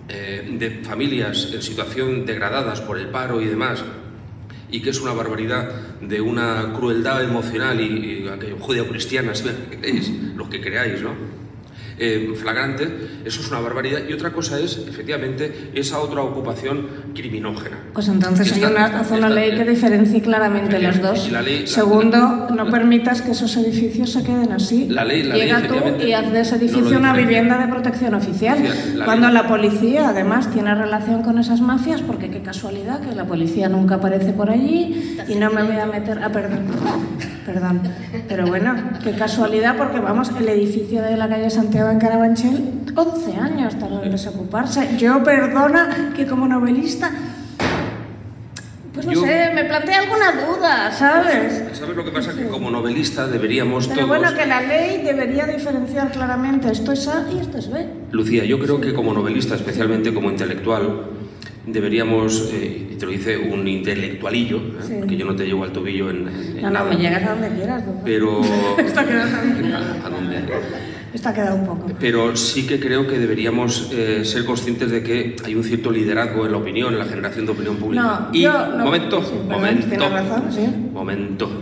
[0.10, 3.84] eh, de familias en situación degradadas por el paro y demás,
[4.74, 5.70] y que es una barbaridad
[6.02, 9.46] de una crueldad emocional y, y judio-cristiana, si
[10.36, 11.43] lo que creáis, ¿no?
[12.00, 12.88] Eh, flagrante,
[13.26, 14.00] eso es una barbaridad.
[14.10, 17.78] Y otra cosa es, efectivamente, esa otra ocupación criminógena.
[17.94, 21.28] Pues entonces hay una, haz una ley que diferencie claramente los dos.
[21.28, 24.88] Y la ley- la- Segundo, no permitas que esos edificios se queden así.
[24.90, 25.76] La ley- la ley, Llega tú
[26.06, 28.58] y haz de ese no edificio una vivienda de protección oficial.
[29.06, 33.26] Cuando ley- la policía además tiene relación con esas mafias, porque qué casualidad que la
[33.26, 36.20] policía nunca aparece por allí y no me voy a meter...
[36.24, 36.60] Ah, perdón.
[37.46, 37.82] Perdón.
[38.28, 43.36] Pero bueno, qué casualidad porque vamos, el edificio de la calle Santiago en Carabanchel, 11
[43.38, 44.98] años tardó en desocuparse.
[44.98, 47.12] Yo perdona que como novelista
[48.94, 51.64] pues no Yo- sé, me plantea alguna duda, ¿sabes?
[51.74, 52.32] ¿Sabes lo que pasa?
[52.36, 54.20] Que como novelista deberíamos Pero todos...
[54.20, 57.88] bueno, que la ley debería diferenciar claramente esto es A y esto es B.
[58.12, 61.06] Lucía, yo creo que como novelista, especialmente como intelectual,
[61.66, 64.62] deberíamos, eh, y te lo dice un intelectualillo, ¿eh?
[64.88, 64.94] Sí.
[65.00, 67.30] porque yo no te llevo al tobillo en, en No, no, nada, me llegas a
[67.36, 67.86] donde quieras.
[67.86, 68.04] doctor.
[68.06, 68.42] pero...
[68.86, 69.74] Esto ha quedado tan-
[70.06, 70.40] a dónde?
[71.14, 71.88] Esto ha quedado un poco.
[72.00, 76.46] Pero sí que creo que deberíamos eh, ser conscientes de que hay un cierto liderazgo
[76.46, 78.04] en la opinión, en la generación de opinión pública.
[78.04, 80.62] No, y, yo no- momento, sí, momento, tienes razón, sí.
[80.92, 81.62] momento.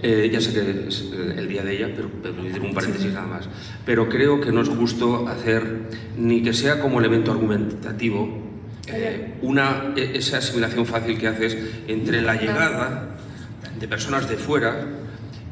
[0.00, 3.48] Eh, ya sé que es el- día de ella, pero, pero un paréntesis nada más.
[3.86, 8.47] Pero creo que no es justo hacer ni que sea como elemento argumentativo
[8.92, 11.56] eh, una, e- esa asimilación fácil que haces
[11.88, 13.08] entre la llegada
[13.78, 14.76] de personas de fuera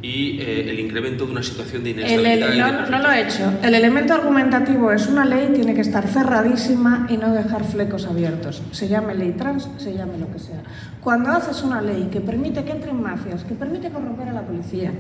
[0.02, 2.52] y eh, el incremento de una situación de inestabilidad.
[2.52, 3.52] el- no, no lo he hecho.
[3.62, 8.62] El elemento argumentativo es una ley, tiene que estar cerradísima y no dejar flecos abiertos.
[8.72, 10.62] Se llame ley trans, se llame lo que sea.
[11.00, 14.92] Cuando haces una ley que permite que entren mafias, que permite corromper a la policía,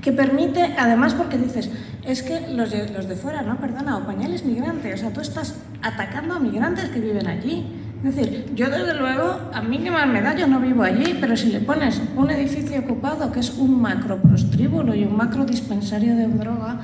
[0.00, 1.70] que permite, además porque dices,
[2.04, 5.20] es que los de, los de fuera, no, perdona, o pañales migrantes, o sea, tú
[5.20, 7.66] estás atacando a migrantes que viven allí.
[8.02, 11.18] Es decir, yo desde luego, a mí que más me da, yo no vivo allí,
[11.20, 15.44] pero si le pones un edificio ocupado que es un macro prostíbulo y un macro
[15.44, 16.80] dispensario de droga,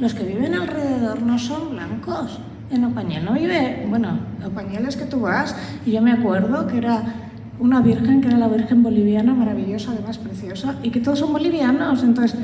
[0.00, 2.40] los que viven alrededor no son blancos.
[2.68, 5.54] En Opañel no vive, bueno, Opañel es que tú vas,
[5.86, 7.25] y yo me acuerdo que era
[7.58, 12.02] una virgen, que era la virgen boliviana, maravillosa, además preciosa, y que todos son bolivianos,
[12.02, 12.36] entonces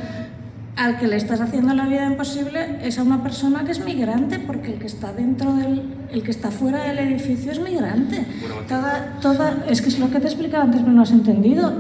[0.77, 4.39] al que le estás haciendo la vida imposible es a una persona que es migrante,
[4.39, 8.25] porque el que está dentro del, el que está fuera del edificio es migrante.
[8.69, 11.73] Toda, toda, es que es lo que te explicaba antes, pero no has entendido.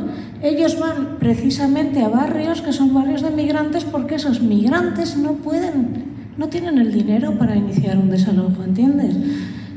[0.42, 6.04] Ellos van precisamente a barrios que son barrios de migrantes porque esos migrantes no pueden,
[6.36, 9.16] no tienen el dinero para iniciar un desalojo, ¿entiendes?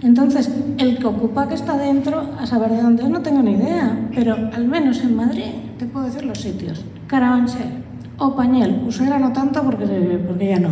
[0.06, 3.54] Entonces, el que ocupa que está dentro, a saber de dónde es, no tengo ni
[3.54, 6.86] idea, pero al menos en Madrid te puedo decir los sitios.
[7.08, 7.84] Carabanchel,
[8.20, 9.88] Opañel, Usera no tanto porque,
[10.28, 10.70] porque ya no.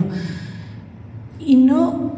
[1.39, 2.11] Y no,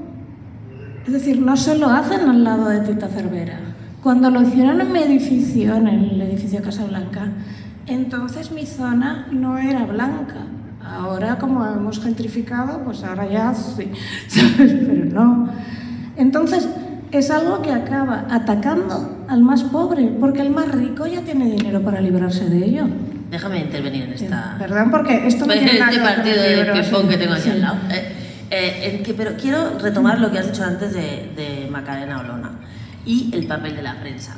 [1.06, 3.60] es decir, no se lo hacen al lado de Tita Cervera.
[4.04, 7.30] Cuando lo hicieron en mi edificio, en el edificio Casablanca,
[7.88, 10.48] entonces mi zona no era blanca.
[10.84, 13.90] Ahora, como hemos gentrificado, pues ahora ya sí,
[14.28, 14.74] ¿sabes?
[14.86, 15.48] Pero no.
[16.18, 16.68] Entonces,
[17.18, 21.82] es algo que acaba atacando al más pobre, porque el más rico ya tiene dinero
[21.82, 22.88] para librarse de ello.
[23.32, 24.56] Déjame intervenir en esta.
[24.60, 27.50] Perdón, porque esto tiene nada este partido de ping-pong que tengo aquí Sí.
[27.50, 27.78] al lado.
[27.90, 28.14] Eh,
[28.52, 32.52] eh, que- pero quiero retomar lo que has dicho antes de, de Macarena Olona
[33.06, 34.36] y el papel de la prensa.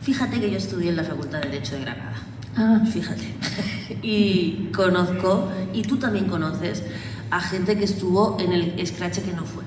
[0.00, 2.14] Fíjate que yo estudié en la Facultad de Derecho de Granada.
[2.56, 3.24] Ah, Fíjate.
[4.02, 6.82] Y conozco, y tú también conoces,
[7.30, 9.64] a gente que estuvo en el escrache que no fue.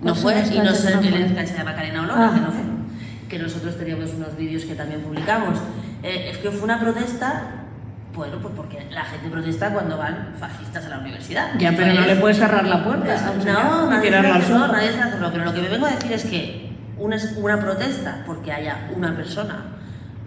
[0.00, 1.22] No ¿Cuál fue, y no sé, no el fue?
[1.26, 2.34] escrache de Macarena Olona, Ah.
[2.34, 2.60] que no fue.
[3.28, 5.58] Que nosotros teníamos unos vídeos que también publicamos.
[6.02, 7.42] Eh, es que fue una protesta,
[8.14, 11.48] bueno, pues porque la gente protesta cuando van fascistas a la universidad.
[11.58, 13.14] ya, pero no le puedes cerrar la puerta.
[13.14, 15.68] es- o sea, no, ni nadie al hacerlo, nadie sabe hacerlo, pero lo que me
[15.68, 19.56] vengo a decir es que una, una protesta porque haya una persona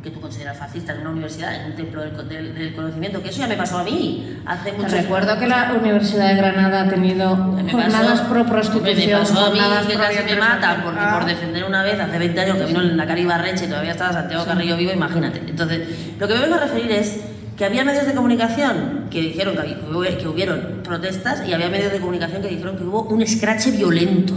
[0.04, 3.30] que tú consideras fascista en una universidad, en un templo del, del- del conocimiento, que
[3.30, 6.90] eso ya me pasó a mí hace mucho recuerdo que la Universidad de Granada ha
[6.90, 11.00] tenido me jornadas pasó- pro Me prostitución, pasó a mí que casi me matan porque
[11.00, 11.14] Ah.
[11.20, 13.92] por defender una vez hace 20 años que vino en la Caribe Arreche y todavía
[13.92, 15.40] estaba Santiago Carrillo vivo, imagínate.
[15.48, 15.88] Entonces,
[16.20, 17.18] lo que me vengo a referir es
[17.56, 22.00] que había medios de comunicación que dijeron que, que hubieron protestas y había medios de
[22.00, 24.34] comunicación que dijeron que hubo un escrache violento.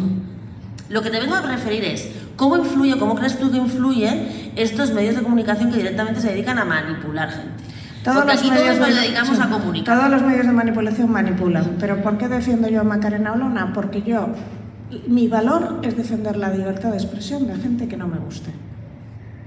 [0.91, 4.93] Lo que te vengo a referir es cómo influye, cómo crees tú que influyen estos
[4.93, 7.65] medios de comunicación que directamente se dedican a manipular gente.
[8.03, 9.97] Todos Porque los aquí medios todos nos de- dedicamos a comunicar.
[9.99, 11.77] Todos los medios de manipulación manipulan.
[11.81, 13.73] Pero ¿por qué defiendo yo a Macarena Olona?
[13.73, 14.29] Porque yo,
[15.09, 18.51] mi valor es defender la libertad de expresión de gente que no me guste.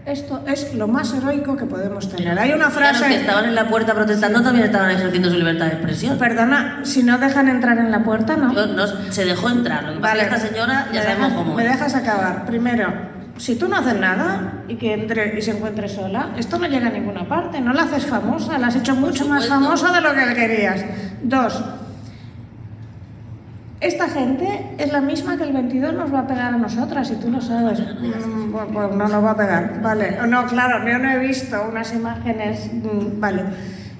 [0.08, 2.40] Esto es lo más heroico que podemos tener.
[2.40, 5.36] Hay una a los que frase, estaban en la puerta protestando también estaban ejerciendo su
[5.38, 6.18] libertad de expresión.
[6.18, 8.54] perdona, si no dejan entrar en la puerta, ¿no?
[8.56, 9.84] Yo- no- se dejó entrar.
[9.84, 12.46] Lo que pasa es que esta señora ya sabemos dejas- cómo Me dejas acabar.
[12.46, 12.94] Primero,
[13.38, 16.88] si tú no haces nada y que entre y se encuentre sola, esto no llega
[16.88, 17.62] a ninguna parte.
[17.62, 20.84] No la haces famosa, la has hecho mucho más famosa de lo que querías.
[21.24, 21.64] Dos,
[23.80, 27.16] esta gente es la misma que el 22 nos va a pegar a nosotras, y
[27.16, 27.80] tú lo sabes.
[27.80, 30.18] Mm, Pues, pues no nos va a pegar, vale.
[30.28, 33.44] No, claro, yo no he visto unas imágenes, mm, vale.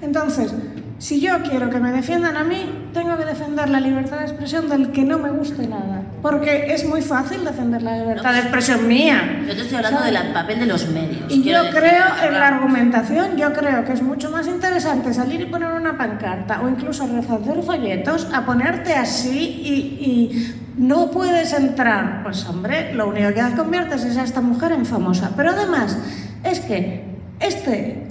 [0.02, 0.52] Entonces,
[0.98, 4.68] si yo quiero que me defiendan a mí, tengo que defender la libertad de expresión
[4.68, 6.02] del que no me guste nada.
[6.22, 9.44] Porque es muy fácil defender la libertad de expresión mía.
[9.46, 10.20] Yo te estoy hablando ¿sabes?
[10.20, 11.32] del papel de los medios.
[11.32, 15.40] Y yo decir, creo en la argumentación, yo creo que es mucho más interesante salir
[15.40, 21.52] y poner una pancarta o incluso refacer folletos a ponerte así y, y no puedes
[21.52, 22.24] entrar.
[22.24, 25.30] Pues hombre, lo único que conviertes es a esta mujer en famosa.
[25.36, 25.96] Pero además,
[26.42, 27.04] es que
[27.38, 28.08] este,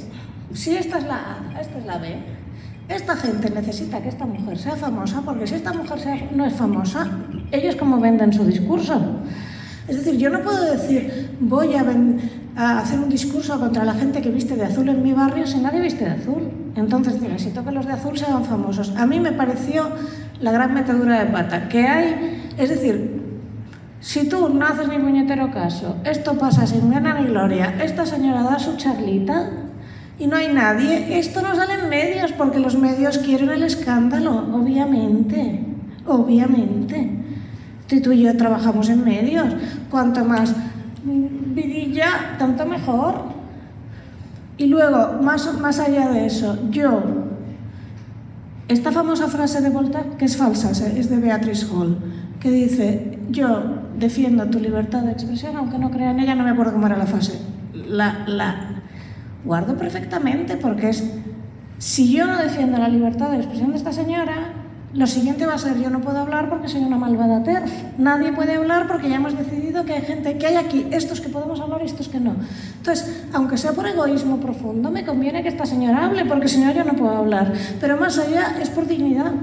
[0.53, 2.36] si esta es la A, esta es la B,
[2.89, 7.07] esta gente necesita que esta mujer sea famosa porque si esta mujer no es famosa,
[7.51, 9.01] ellos como venden su discurso.
[9.87, 14.29] Es decir, yo no puedo decir voy a, hacer un discurso contra la gente que
[14.29, 16.49] viste de azul en mi barrio si nadie viste de azul.
[16.75, 18.93] Entonces necesito que los de azul sean famosos.
[18.95, 19.89] A mí me pareció
[20.39, 23.17] la gran metedura de pata, que hay, es decir,
[23.99, 28.43] si tú no haces ni puñetero caso, esto pasa sin pena ni gloria, esta señora
[28.43, 29.49] da su charlita
[30.19, 34.47] y no hay nadie, esto no sale en medios porque los medios quieren el escándalo,
[34.53, 35.63] obviamente,
[36.05, 37.11] obviamente.
[37.87, 39.45] Tú y yo trabajamos en medios,
[39.89, 40.53] cuanto más
[41.03, 43.37] vidilla, tanto mejor.
[44.57, 47.03] Y luego, más, más allá de eso, yo,
[48.67, 51.97] esta famosa frase de Voltaire, que es falsa, es de Beatrice Hall,
[52.39, 53.63] que dice, yo
[53.97, 56.97] defiendo tu libertad de expresión, aunque no crea en ella, no me acuerdo cómo era
[56.97, 57.39] la frase.
[57.73, 58.76] La, la
[59.47, 61.03] guardo perfectamente porque es,
[61.79, 64.53] si yo no defiendo la libertad de expresión de esta señora,
[64.93, 67.71] lo siguiente va a ser yo no puedo hablar porque soy una malvada TERF.
[67.97, 71.29] Nadie puede hablar porque ya hemos decidido que hay gente, que hay aquí, estos que
[71.29, 72.35] podemos hablar y estos que no.
[72.77, 76.71] Entonces, aunque sea por egoísmo profundo, me conviene que esta señora hable porque si no
[76.71, 77.53] yo no puedo hablar.
[77.79, 79.33] Pero más allá es por dignidad.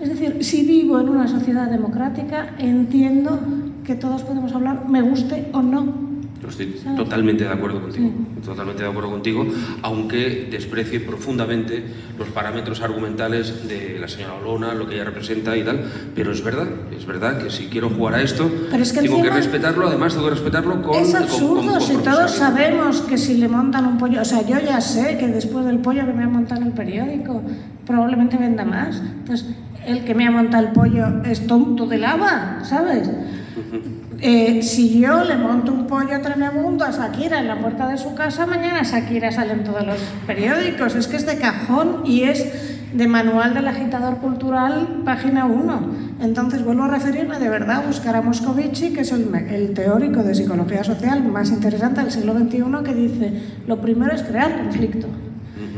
[0.00, 3.38] Es decir, si vivo en una sociedad democrática, entiendo
[3.84, 6.13] que todos podemos hablar, me guste o no.
[6.44, 8.10] Yo estoy totalmente de acuerdo contigo,
[8.44, 9.46] totalmente de acuerdo contigo,
[9.80, 11.82] aunque desprecie profundamente
[12.18, 15.80] los parámetros argumentales de la señora Olona, lo que ella representa y tal,
[16.14, 19.22] pero es verdad, es verdad que si quiero jugar a esto, Pero es que tengo
[19.22, 20.94] que respetarlo, además tengo que respetarlo con...
[21.00, 24.24] Es con- absurdo, con- con si todos sabemos que si le montan un pollo, o
[24.26, 27.40] sea, yo ya sé que después del pollo que me ha montado el periódico,
[27.86, 29.00] probablemente venda más.
[29.00, 29.48] Entonces,
[29.86, 33.10] el que me ha montado el pollo es tonto de lava, ¿sabes?
[34.26, 38.14] Eh, si yo le monto un pollo tremebundo a Shakira en la puerta de su
[38.14, 40.94] casa, mañana Shakira sale en todos los periódicos.
[40.94, 42.42] Es que es de cajón y es
[42.94, 45.90] de manual del agitador cultural, página 1.
[46.22, 50.22] Entonces vuelvo a referirme de verdad a buscar a Moscovici, que es el, el teórico
[50.22, 53.32] de psicología social más interesante del siglo XXI, que dice,
[53.66, 55.06] lo primero es crear conflicto.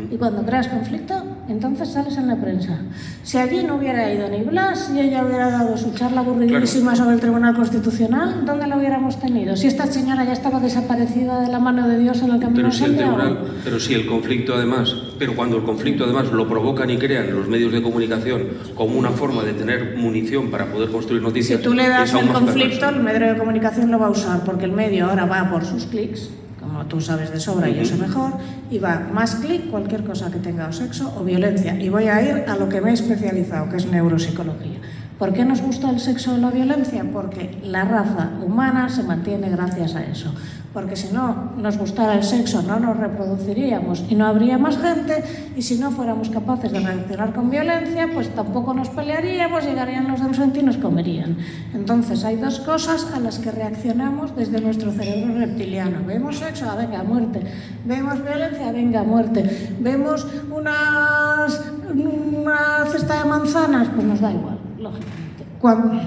[0.08, 2.78] Y cuando creas conflicto, entonces sales en la prensa.
[3.22, 7.14] Si allí no hubiera ido ni Blas, si ella hubiera dado su charla aburridísima sobre
[7.14, 9.56] el Tribunal Constitucional, ¿dónde la hubiéramos tenido?
[9.56, 12.72] Si esta señora ya estaba desaparecida de la mano de Dios en el camino Pero
[12.72, 16.90] si el tribunal, pero si el conflicto además, pero cuando el conflicto además lo provocan
[16.90, 18.42] y crean los medios de comunicación
[18.74, 22.28] como una forma de tener munición para poder construir Si noticias, tú le das el
[22.28, 22.88] conflicto, perverso.
[22.88, 25.86] el medio de comunicación lo va a usar, porque el medio ahora va por sus
[25.86, 26.30] clics,
[26.76, 28.32] como tú sabes de sobra y yo sé mejor,
[28.70, 31.80] y va más clic cualquier cosa que tenga o sexo o violencia.
[31.80, 34.78] Y voy a ir a lo que me he especializado, que es neuropsicología.
[35.18, 37.02] ¿Por qué nos gusta el sexo o la violencia?
[37.10, 40.34] Porque la raza humana se mantiene gracias a eso.
[40.76, 45.24] Porque si no nos gustara el sexo no nos reproduciríamos y no habría más gente
[45.56, 50.20] y si no fuéramos capaces de reaccionar con violencia pues tampoco nos pelearíamos, llegarían los
[50.20, 51.38] de enfrente y nos comerían.
[51.72, 56.00] Entonces hay dos cosas a las que reaccionamos desde nuestro cerebro reptiliano.
[56.06, 57.40] Vemos sexo, ah, venga, muerte.
[57.86, 59.78] Vemos violencia, venga, muerte.
[59.80, 65.46] Vemos unas, una cesta de manzanas, pues nos da igual, lógicamente.
[65.58, 65.98] Cuando,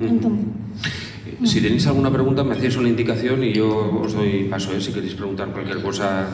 [0.00, 0.46] entonces,
[1.42, 4.80] Si tenéis alguna pregunta, me hacéis una indicación y yo os doy paso, ¿eh?
[4.80, 6.26] si queréis preguntar cualquier cosa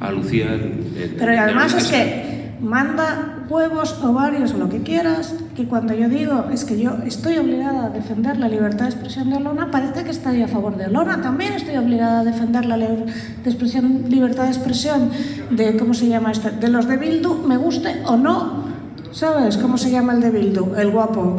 [0.00, 0.54] a Lucía.
[0.54, 5.64] en- en- Pero en además es que manda huevos, ovarios o lo que quieras, que
[5.66, 9.36] cuando yo digo es que yo estoy obligada a defender la libertad de expresión de
[9.36, 11.20] Olona, parece que estoy a favor de Olona.
[11.20, 13.04] También estoy obligada a defender la de
[13.44, 15.10] expresión, libertad de expresión
[15.50, 16.50] de, ¿cómo se llama este?
[16.52, 18.64] De los de Bildu, me guste o no.
[19.12, 20.74] ¿Sabes cómo se llama el de Bildu?
[20.76, 21.36] El guapo,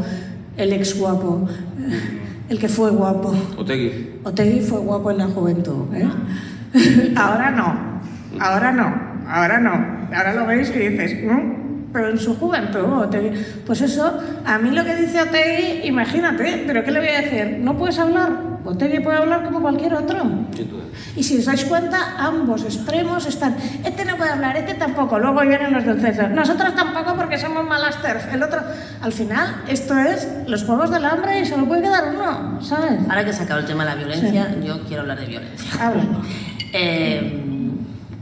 [0.57, 1.47] el ex guapo,
[2.49, 3.33] el que fue guapo.
[3.57, 4.19] Otegui.
[4.23, 6.07] Otegui fue guapo en la juventud, ¿eh?
[7.15, 7.99] ahora no,
[8.39, 8.93] ahora no,
[9.27, 9.95] ahora no.
[10.15, 13.31] Ahora lo veis y dices, "Mm, pero en su juventud, Otegui.
[13.65, 17.57] Pues eso, a mí lo que dice Otegui, imagínate, pero ¿qué le voy a decir?
[17.61, 18.54] ¿No puedes hablar?
[18.65, 20.19] Otegi puede hablar como cualquier otro.
[20.55, 20.83] Sin duda.
[21.15, 25.41] Y si os dais cuenta, ambos extremos están, este no puede hablar, este tampoco, luego
[25.41, 26.31] vienen los del César.
[26.31, 28.33] Nosotros tampoco porque somos malas terf.
[28.33, 28.61] El otro,
[29.01, 32.99] al final, esto es los juegos del hambre y solo puede quedar uno, ¿sabes?
[33.07, 35.87] Ahora que se acaba el tema de la violencia, yo quiero hablar de violencia.
[35.87, 36.03] Habla.
[36.77, 37.41] Eh,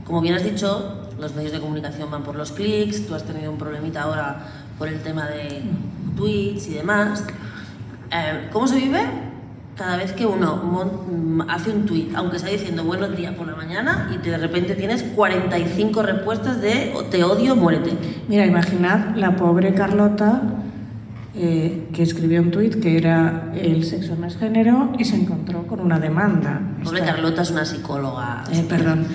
[0.04, 3.50] como bien has dicho, los medios de comunicación van por los clics, tú has tenido
[3.50, 4.36] un problemita ahora
[4.78, 5.62] por el tema de
[6.16, 7.24] tweets y demás.
[8.12, 9.00] Eh, ¿Cómo se vive?
[9.76, 13.56] Cada vez que uno mon- hace un tweet, aunque sea diciendo buenos días por la
[13.56, 17.90] mañana, y de repente tienes 45 respuestas de te odio, muérete.
[18.28, 20.42] Mira, imaginad la pobre Carlota
[21.36, 25.66] eh, que escribió un tuit que era el sexo no es género y se encontró
[25.66, 26.60] con una demanda.
[26.84, 28.44] Pobre Esta- Carlota es una psicóloga.
[28.52, 29.06] Eh, perdón,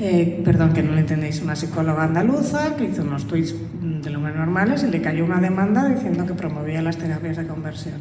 [0.00, 4.10] eh, perdón que no lo entendéis, una psicóloga andaluza que hizo unos tweets mm, de
[4.10, 7.94] lo más normales y le cayó una demanda diciendo que promovía las terapias de conversión.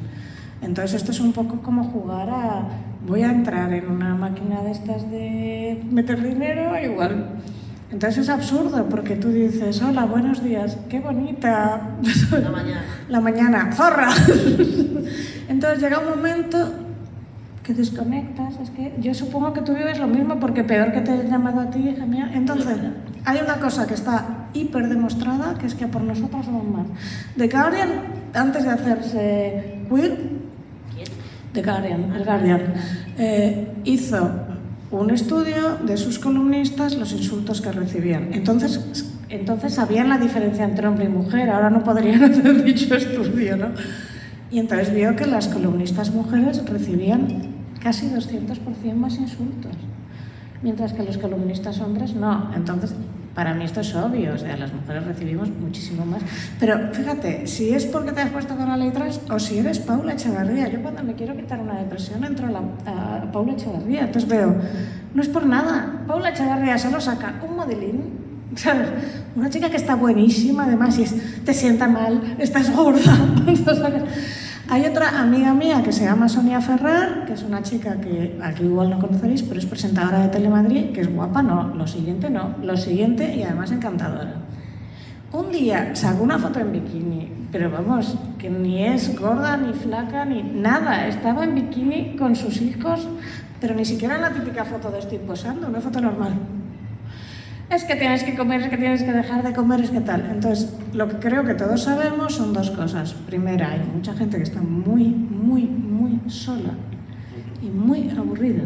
[0.61, 2.67] Entonces esto es un poco como jugar a
[3.07, 7.27] voy a entrar en una máquina de estas de meter dinero igual.
[7.91, 11.97] Entonces es absurdo porque tú dices, hola, buenos días, qué bonita
[12.31, 12.83] La mañana.
[13.09, 14.09] la mañana, zorra.
[15.49, 16.71] Entonces llega un momento
[17.63, 18.59] que desconectas.
[18.61, 21.61] Es que yo supongo que tú vives lo mismo porque peor que te he llamado
[21.61, 22.29] a ti, hija mía.
[22.33, 22.77] Entonces,
[23.25, 26.87] hay una cosa que está hiper demostrada, que es que por nosotros somos más.
[27.37, 27.89] The Guardian,
[28.35, 30.38] antes de hacerse queer,
[31.53, 32.73] The Guardian, el Guardian,
[33.17, 34.31] eh, hizo
[34.91, 38.33] un estudio de sus columnistas los insultos que recibían.
[38.33, 43.57] Entonces, entonces sabían la diferencia entre hombre y mujer, ahora no podrían hacer dicho estudio,
[43.57, 43.67] ¿no?
[44.51, 49.73] Y entonces vio que las columnistas mujeres recibían casi 200% más insultos,
[50.63, 52.51] mientras que los columnistas hombres no.
[52.55, 52.95] Entonces,
[53.39, 56.21] para mí esto es obvio, o sea, las mujeres recibimos muchísimo más.
[56.59, 59.79] Pero fíjate, si es porque te has puesto con la ley trans o si eres
[59.79, 64.29] Paula Echevarría, yo cuando me quiero quitar una depresión entro a, la, Paula Echevarría, entonces
[64.29, 64.57] veo,
[65.13, 68.01] no es por nada, Paula Echevarría solo saca un modelín,
[68.55, 68.89] ¿sabes?
[69.37, 72.99] Una chica que está buenísima, además, y es- te sienta mal, estás gorda.
[74.71, 78.65] Hay otra amiga mía que se llama Sonia Ferrer, que es una chica que aquí
[78.65, 82.53] igual no conoceréis, pero es presentadora de Telemadrid, que es guapa, no, lo siguiente no,
[82.61, 84.35] lo siguiente y además encantadora.
[85.33, 90.23] Un día sacó una foto en bikini, pero vamos, que ni es gorda, ni flaca,
[90.25, 91.07] ni nada.
[91.07, 93.07] Estaba en bikini con sus hijos,
[93.59, 96.33] pero ni siquiera en la típica foto de estoy posando, una foto normal.
[97.69, 100.27] Es que tienes que comer, es que tienes que dejar de comer, es que tal.
[100.31, 103.13] Entonces, lo que creo que todos sabemos son dos cosas.
[103.13, 106.73] Primera, hay mucha gente que está muy, muy, muy sola
[107.61, 108.63] y muy aburrida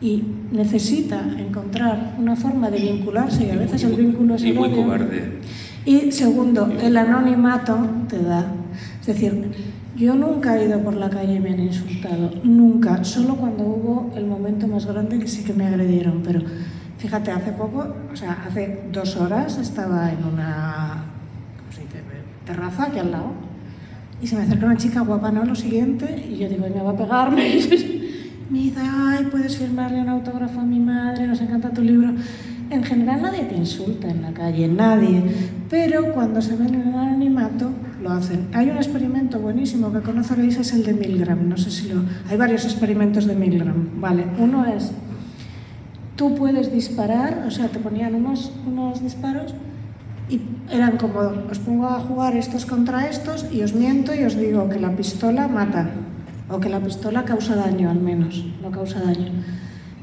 [0.00, 4.70] y necesita encontrar una forma de vincularse y a veces el vínculo es Y muy
[4.70, 5.40] cobarde.
[5.84, 7.76] Y segundo, el anonimato
[8.08, 8.52] te da.
[9.00, 9.50] Es decir,
[9.96, 12.30] yo nunca he ido por la calle y me han insultado.
[12.44, 13.04] Nunca.
[13.04, 16.22] Solo cuando hubo el momento más grande que sí que me agredieron.
[16.22, 16.42] Pero
[17.00, 21.04] fíjate, hace poco, o sea, hace dos horas estaba en una
[21.58, 22.02] ¿cómo se dice?
[22.44, 23.32] terraza aquí al lado.
[24.22, 25.44] Y se me acerca una chica guapa, ¿no?
[25.46, 26.26] Lo siguiente.
[26.30, 27.42] Y yo digo, "Ay, me va a pegarme.
[28.50, 32.12] me dice, ay, puedes firmarle un autógrafo a mi madre, nos encanta tu libro.
[32.68, 35.22] En general nadie te insulta en la calle, nadie.
[35.70, 37.70] Pero cuando se ven en el anonimato,
[38.02, 38.48] lo hacen.
[38.52, 41.48] Hay un experimento buenísimo que conoceréis, es el de Milgram.
[41.48, 42.02] No sé si lo...
[42.28, 44.00] Hay varios experimentos de Milgram.
[44.00, 44.92] Vale, uno es,
[46.20, 49.54] tú puedes disparar, o sea, te ponían unos, unos disparos
[50.28, 54.36] y eran como, os pongo a jugar estos contra estos y os miento y os
[54.36, 55.88] digo que la pistola mata
[56.50, 59.32] o que la pistola causa daño al menos, no causa daño.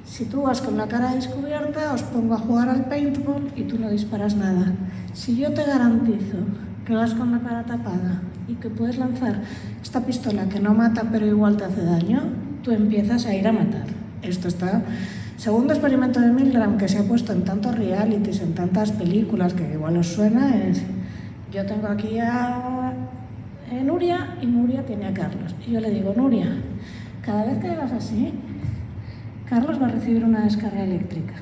[0.05, 3.77] Si tú vas con la cara descubierta, os pongo a jugar al paintball y tú
[3.77, 4.73] no disparas nada.
[5.13, 6.39] Si yo te garantizo
[6.83, 9.43] que vas con la cara tapada y que puedes lanzar
[9.83, 12.23] esta pistola que no mata pero igual te hace daño,
[12.63, 13.85] tú empiezas a ir a matar.
[14.23, 14.81] Esto está...
[15.37, 19.71] Segundo experimento de Milgram que se ha puesto en tantos realities, en tantas películas que
[19.71, 20.81] igual os suena es...
[21.53, 22.91] Yo tengo aquí a
[23.83, 25.55] Nuria y Nuria tiene a Carlos.
[25.65, 26.47] Y yo le digo, Nuria,
[27.21, 28.33] cada vez que hagas así,
[29.47, 31.35] Carlos va a recibir una descarga eléctrica.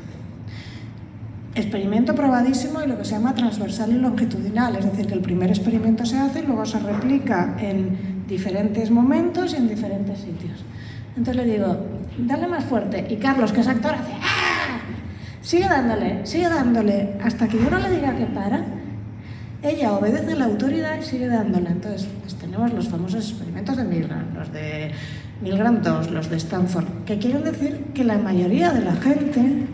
[1.55, 5.49] Experimento probadísimo y lo que se llama transversal y longitudinal, es decir, que el primer
[5.49, 10.65] experimento se hace y luego se replica en diferentes momentos y en diferentes sitios.
[11.15, 11.77] Entonces le digo,
[12.17, 13.05] dale más fuerte.
[13.09, 14.79] Y Carlos, que es actor, hace ¡Ah!
[15.41, 18.65] Sigue dándole, sigue dándole, hasta que yo no le diga que para.
[19.61, 21.69] Ella obedece a la autoridad y sigue dándole.
[21.69, 24.91] Entonces, pues tenemos los famosos experimentos de Milgram, los de
[25.41, 29.67] Milgram 2, los de Stanford, que quieren decir que la mayoría de la gente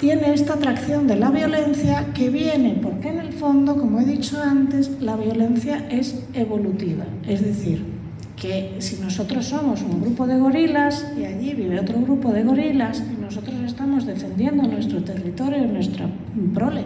[0.00, 4.42] tiene esta atracción de la violencia que viene porque en el fondo, como he dicho
[4.42, 7.04] antes, la violencia es evolutiva.
[7.28, 7.99] Es decir,
[8.40, 13.02] que si nosotros somos un grupo de gorilas y allí vive otro grupo de gorilas
[13.12, 16.06] y nosotros estamos defendiendo nuestro territorio, nuestra
[16.54, 16.84] prole,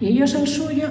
[0.00, 0.88] y ellos el suyo,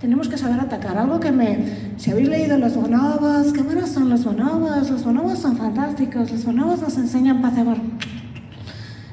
[0.00, 0.98] tenemos que saber atacar.
[0.98, 1.58] Algo que me...
[1.96, 6.44] Si habéis leído los bonobos, qué buenos son los bonobos, los bonobos son fantásticos, los
[6.44, 7.78] bonobos nos enseñan paz y amor.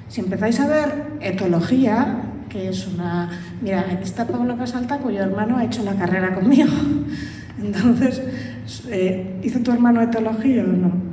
[0.09, 3.29] Si empezáis a ver etología, que es una...
[3.61, 6.69] Mira, aquí está Pablo Casalta, cuyo hermano ha hecho la carrera conmigo.
[7.61, 8.21] Entonces,
[8.89, 11.11] eh, ¿hizo tu hermano etología o no?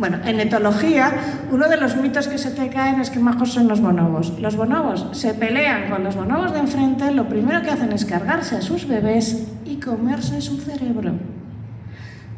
[0.00, 1.12] Bueno, en etología,
[1.50, 4.40] uno de los mitos que se te caen es que majos son los bonobos.
[4.40, 8.56] Los bonobos se pelean con los bonobos de enfrente, lo primero que hacen es cargarse
[8.56, 11.12] a sus bebés y comerse su cerebro.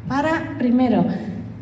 [0.09, 1.05] Para, primero,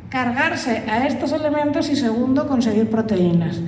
[0.10, 3.60] cargarse a estos elementos y segundo, conseguir proteínas.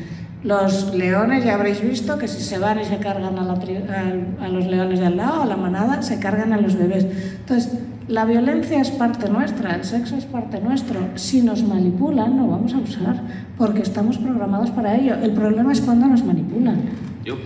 [0.43, 4.65] Los leones, ya habréis visto que si se van y se cargan a, a, los
[4.65, 7.05] leones de al lado, a la manada, se cargan a los bebés.
[7.05, 7.77] Entonces,
[8.07, 10.99] la violencia es parte nuestra, el sexo es parte nuestro.
[11.15, 13.21] Si nos manipulan, no vamos a usar,
[13.57, 15.15] porque estamos programados para ello.
[15.15, 16.81] El problema es cuando nos manipulan.
[17.23, 17.37] Yo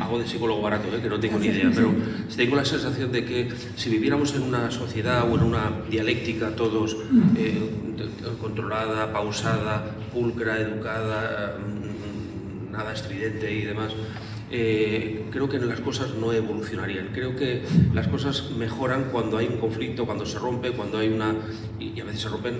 [0.00, 1.00] hago de psicólogo barato, ¿eh?
[1.00, 1.92] que no tengo ni idea, pero
[2.36, 6.96] tengo la sensación de que si viviéramos en una sociedad o en una dialéctica todos
[7.36, 7.70] eh,
[8.40, 13.92] controlada, pausada, pulcra, educada, mm, nada estridente y demás,
[14.50, 17.08] eh, creo que las cosas no evolucionarían.
[17.12, 17.62] Creo que
[17.94, 21.34] las cosas mejoran cuando hay un conflicto, cuando se rompe, cuando hay una...
[21.80, 22.56] y a veces se rompen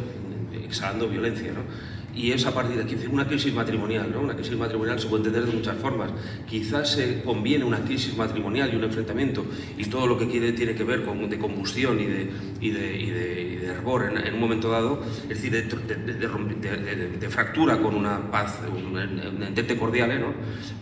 [0.65, 1.53] exhalando violencia.
[1.53, 1.96] ¿no?
[2.17, 4.23] Y es a partir de una crisis matrimonial, ¿no?
[4.23, 6.11] Una crisis matrimonial se puede entender de muchas formas.
[6.49, 9.45] Quizás se conviene una crisis matrimonial y un enfrentamiento
[9.77, 12.97] y todo lo que quiere, tiene que ver con de combustión y de, y de,
[12.99, 18.61] y de, de hervor en, un momento dado, es decir, de, fractura con una paz,
[18.67, 18.97] un,
[19.43, 20.33] entente cordial, ¿no?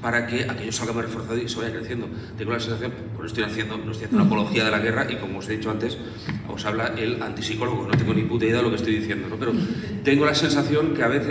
[0.00, 2.08] Para que aquello salga más reforzado y se vaya creciendo.
[2.36, 5.16] Tengo la sensación, pues estoy haciendo, no estoy haciendo una apología de la guerra y
[5.16, 5.98] como os he dicho antes,
[6.48, 9.36] os habla el antipsicólogo, no tengo ni puta idea de lo que estoy diciendo, ¿no?
[9.36, 9.52] Pero
[10.04, 11.23] tengo la sensación que a veces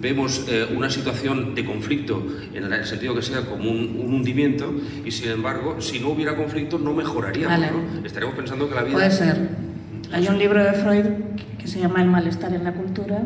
[0.00, 5.10] vemos eh, una situación de conflicto en el sentido que sea como un, hundimiento y
[5.10, 7.48] sin embargo si no hubiera conflicto no mejoraría
[8.04, 9.48] estaríamos pensando que la vida puede ser.
[10.12, 11.06] Hay un libro de Freud
[11.58, 13.22] que se llama El malestar en la cultura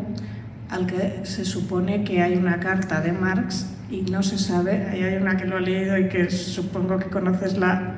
[0.69, 5.15] al que se supone que hay una carta de Marx y no se sabe, hay
[5.15, 7.97] una que lo he leído y que supongo que conoces la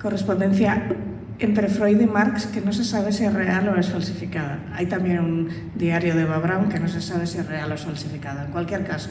[0.00, 0.88] correspondencia
[1.46, 4.58] entre Freud y Marx que no se sabe si es real o es falsificada.
[4.74, 7.82] Hay también un diario de Babrown que no se sabe si es real o es
[7.82, 8.46] falsificada.
[8.46, 9.10] En cualquier caso,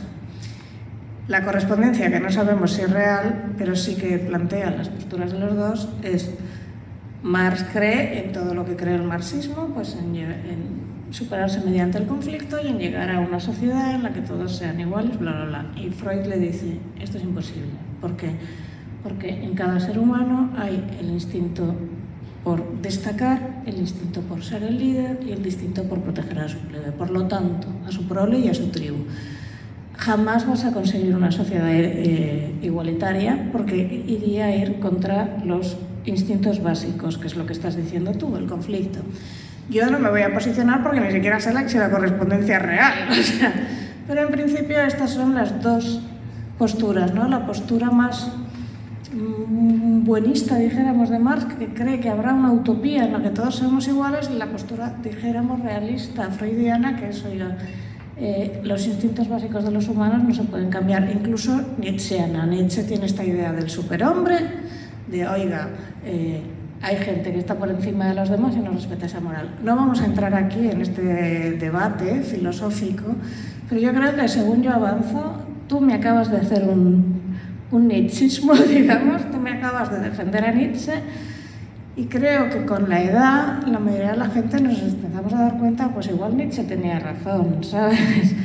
[1.28, 5.40] la correspondencia que no sabemos si es real, pero sí que plantea las posturas de
[5.40, 6.32] los dos, es
[7.24, 12.08] Marx cree en todo lo que cree el marxismo, pues en, en superarse mediante el
[12.08, 15.46] conflicto y en llegar a una sociedad en la que todos sean iguales, bla, bla,
[15.46, 15.66] bla.
[15.76, 17.72] Y Freud le dice, esto es imposible.
[18.00, 18.32] ¿Por qué?
[19.04, 21.76] Porque en cada ser humano hay el instinto
[22.44, 26.58] por destacar, el instinto por ser el líder y el instinto por proteger a su
[26.60, 26.92] plebe.
[26.92, 29.06] Por lo tanto, a su prole y a su tribu.
[29.98, 33.76] Jamás vas a conseguir una sociedad eh, igualitaria porque
[34.08, 38.48] iría a ir contra los instintos básicos, que es lo que estás diciendo tú, el
[38.48, 39.00] conflicto.
[39.70, 42.62] Yo no me voy a posicionar porque ni siquiera sé la, si la correspondencia es
[42.64, 42.94] real.
[44.08, 46.02] pero en principio estas son las dos
[46.58, 47.28] posturas, ¿no?
[47.28, 48.32] La postura más
[49.48, 53.88] buenista, dijéramos, de Marx, que cree que habrá una utopía en la que todos somos
[53.88, 57.58] iguales, y la postura, dijéramos, realista, freudiana, que es, oiga,
[58.18, 62.46] eh, los instintos básicos de los humanos no se pueden cambiar, incluso nietzscheana.
[62.46, 64.38] Nietzsche tiene esta idea del superhombre,
[65.10, 65.70] de, oiga,
[66.06, 66.42] eh,
[66.82, 69.56] hay gente que está por encima de los demás y no respeta esa moral.
[69.64, 71.02] No vamos a entrar aquí en este
[71.58, 73.16] debate filosófico,
[73.70, 75.36] pero yo creo que según yo avanzo,
[75.68, 77.21] tú me acabas de hacer un,
[77.72, 80.94] un nietzschismo, digamos, tú me acabas de defender a Nietzsche
[81.96, 85.58] y creo que con la edad la mayoría de la gente nos empezamos a dar
[85.58, 88.36] cuenta, pues igual Nietzsche tenía razón, ¿sabes?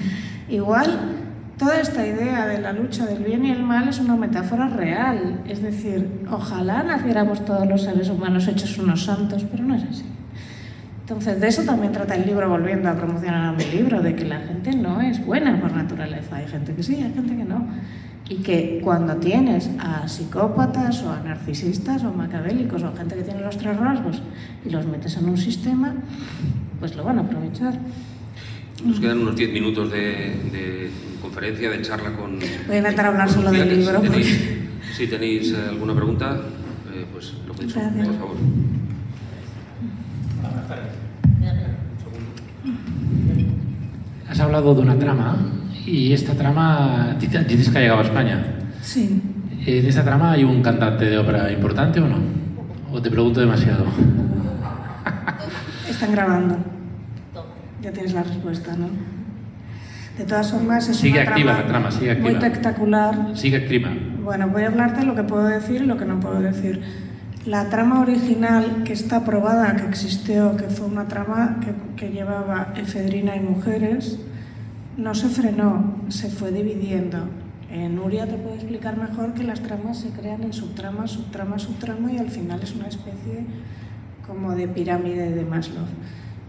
[0.48, 0.86] Igual
[1.58, 5.40] toda esta idea de la lucha del bien y el mal es una metáfora real,
[5.48, 10.04] es decir, ojalá naciéramos todos los seres humanos hechos unos santos, pero no es así.
[11.06, 14.24] Entonces, de eso también trata el libro, volviendo a promocionar a mi libro, de que
[14.24, 16.34] la gente no es buena por naturaleza.
[16.34, 17.64] Hay gente que sí, hay gente que no
[18.28, 23.22] y que cuando tienes a psicópatas o a narcisistas o macabélicos o a gente que
[23.22, 24.20] tiene los tres rasgos
[24.64, 25.94] y los metes en un sistema,
[26.80, 27.78] pues lo van a aprovechar.
[28.84, 30.90] Nos quedan unos 10 minutos de,
[31.22, 32.38] conferencia, de charla con...
[32.66, 34.02] Voy a intentar hablar solo del libro.
[34.96, 36.40] Si tenéis, eh, alguna pregunta,
[36.92, 38.36] eh, pues lo podéis por favor.
[44.28, 45.36] Has hablado de una trama
[45.86, 48.44] y esta trama, dices que ha llegado a España.
[48.82, 49.22] Sí.
[49.64, 52.18] ¿En esta trama hay un cantante de ópera importante o no?
[52.92, 53.84] ¿O te pregunto demasiado?
[55.88, 56.58] Están grabando.
[57.82, 58.88] Ya tienes la respuesta, ¿no?
[60.18, 62.46] De todas formas, es Sigue una activa trama la trama, sigue muy activa.
[62.46, 63.14] espectacular.
[63.34, 63.90] Sigue activa.
[64.24, 66.82] Bueno, voy a hablarte de lo que puedo decir y lo que no puedo decir.
[67.46, 72.72] La trama original que está probada, que existió, que fue una trama que, que llevaba
[72.74, 74.18] efedrina y mujeres,
[74.96, 77.18] no se frenó, se fue dividiendo.
[77.70, 82.12] En Nuria te puedo explicar mejor que las tramas se crean en subtrama, subtrama, subtrama
[82.12, 83.46] y al final es una especie
[84.26, 85.84] como de pirámide de Maslow.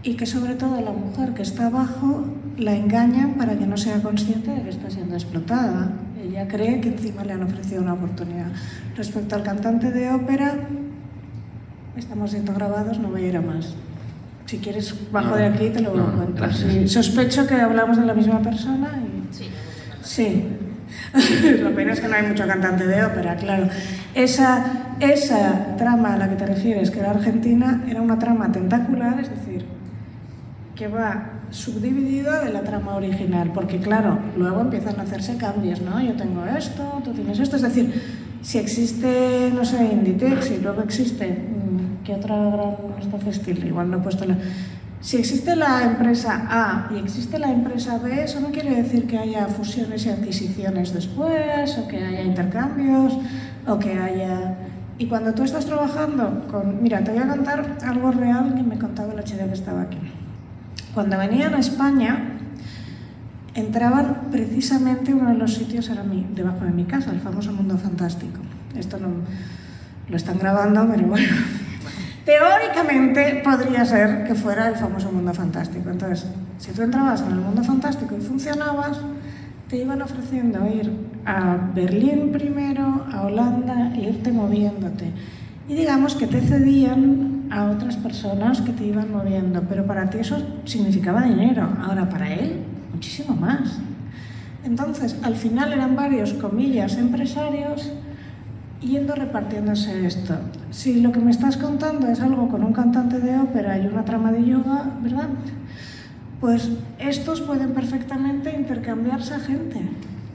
[0.02, 2.24] Y que sobre todo la mujer que está abajo
[2.56, 5.92] la engañan para que no sea consciente de que está siendo explotada.
[6.20, 8.50] Ella cree que encima le han ofrecido una oportunidad.
[8.96, 10.56] Respecto al cantante de ópera,
[11.98, 13.74] estamos siendo grabados, no voy a ir a más.
[14.46, 16.50] Si quieres, bajo No, de aquí y te lo no, cuento.
[16.52, 19.50] Sí, sospecho que hablamos de la misma persona y Sí,
[20.02, 20.44] Sí.
[21.62, 23.68] Lo pena es que no hay mucho cantante de ópera, claro.
[24.14, 29.20] Esa, esa trama a la que te refieres, que era argentina, era una trama tentacular,
[29.20, 29.64] es decir,
[30.74, 36.00] que va subdividida de la trama original, porque claro, luego empiezan a hacerse cambios, ¿no?
[36.00, 37.92] Yo tengo esto, tú tienes esto, es decir,
[38.42, 43.66] si existe, no sé, Inditex y luego existe, mm, ¿qué otra gran esta Festil?
[43.66, 44.36] Igual no he puesto la...
[45.00, 49.16] Si existe la empresa A y existe la empresa B, eso no quiere decir que
[49.16, 53.16] haya fusiones y adquisiciones después, o que haya intercambios,
[53.66, 54.56] o que haya...
[54.98, 56.82] Y cuando tú estás trabajando con...
[56.82, 59.98] Mira, te voy a contar algo real que me contaba el HD que estaba aquí.
[60.94, 62.38] Cuando venían a España,
[63.54, 67.78] entraban precisamente uno de los sitios era mi, debajo de mi casa, el famoso Mundo
[67.78, 68.40] Fantástico.
[68.76, 69.08] Esto no
[70.08, 71.28] lo están grabando, pero bueno.
[72.28, 75.88] Teóricamente podría ser que fuera el famoso Mundo Fantástico.
[75.88, 76.26] Entonces,
[76.58, 78.98] si tú entrabas en el Mundo Fantástico y funcionabas,
[79.66, 80.92] te iban ofreciendo ir
[81.24, 85.10] a Berlín primero, a Holanda, e irte moviéndote.
[85.70, 90.18] Y digamos que te cedían a otras personas que te iban moviendo, pero para ti
[90.18, 91.66] eso significaba dinero.
[91.82, 92.60] Ahora, para él,
[92.92, 93.78] muchísimo más.
[94.64, 97.90] Entonces, al final eran varios, comillas, empresarios
[98.80, 100.34] yendo repartiéndose esto.
[100.70, 104.04] Si lo que me estás contando es algo con un cantante de ópera y una
[104.04, 105.28] trama de yoga, ¿verdad?
[106.40, 109.80] Pues estos pueden perfectamente intercambiarse a gente,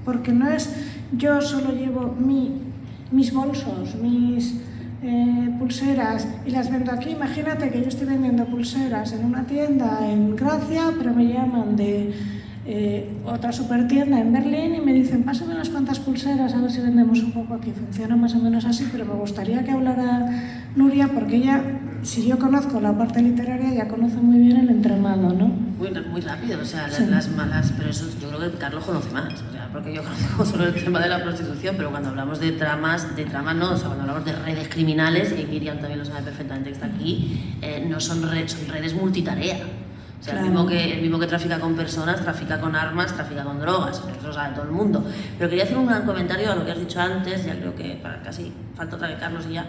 [0.03, 0.69] porque no es
[1.17, 2.61] yo solo llevo mi,
[3.11, 4.55] mis bolsos, mis
[5.01, 7.11] eh, pulseras y las vendo aquí.
[7.11, 12.13] Imagínate que yo estoy vendiendo pulseras en una tienda en Gracia, pero me llaman de
[12.65, 16.71] eh, otra super tienda en Berlín y me dicen, pásame unas cuantas pulseras a ver
[16.71, 17.71] si vendemos un poco aquí.
[17.71, 20.29] Funciona más o menos así, pero me gustaría que hablara
[20.75, 21.61] Nuria porque ella,
[22.03, 25.47] si yo conozco la parte literaria, ya conoce muy bien el entramado, ¿no?
[25.47, 27.05] Muy, muy rápido, o sea, las, Sí.
[27.09, 30.45] las malas, pero eso yo creo que Carlos conoce más, o sea, porque yo conozco
[30.51, 33.75] solo el tema de la prostitución, pero cuando hablamos de tramas, de tramas no, o
[33.77, 37.57] sea, cuando hablamos de redes criminales, y Miriam también lo sabe perfectamente que está aquí,
[37.61, 39.57] eh, no son, re- son redes multitarea.
[40.23, 40.53] O sea, el, Claro.
[40.53, 44.27] mismo que, el mismo que trafica con personas, trafica con armas, trafica con drogas, eso
[44.27, 45.03] lo sabe todo el mundo.
[45.37, 47.99] Pero quería hacer un gran comentario a lo que has dicho antes, ya creo que
[48.01, 49.65] para casi falta otra vez Carlos y ya.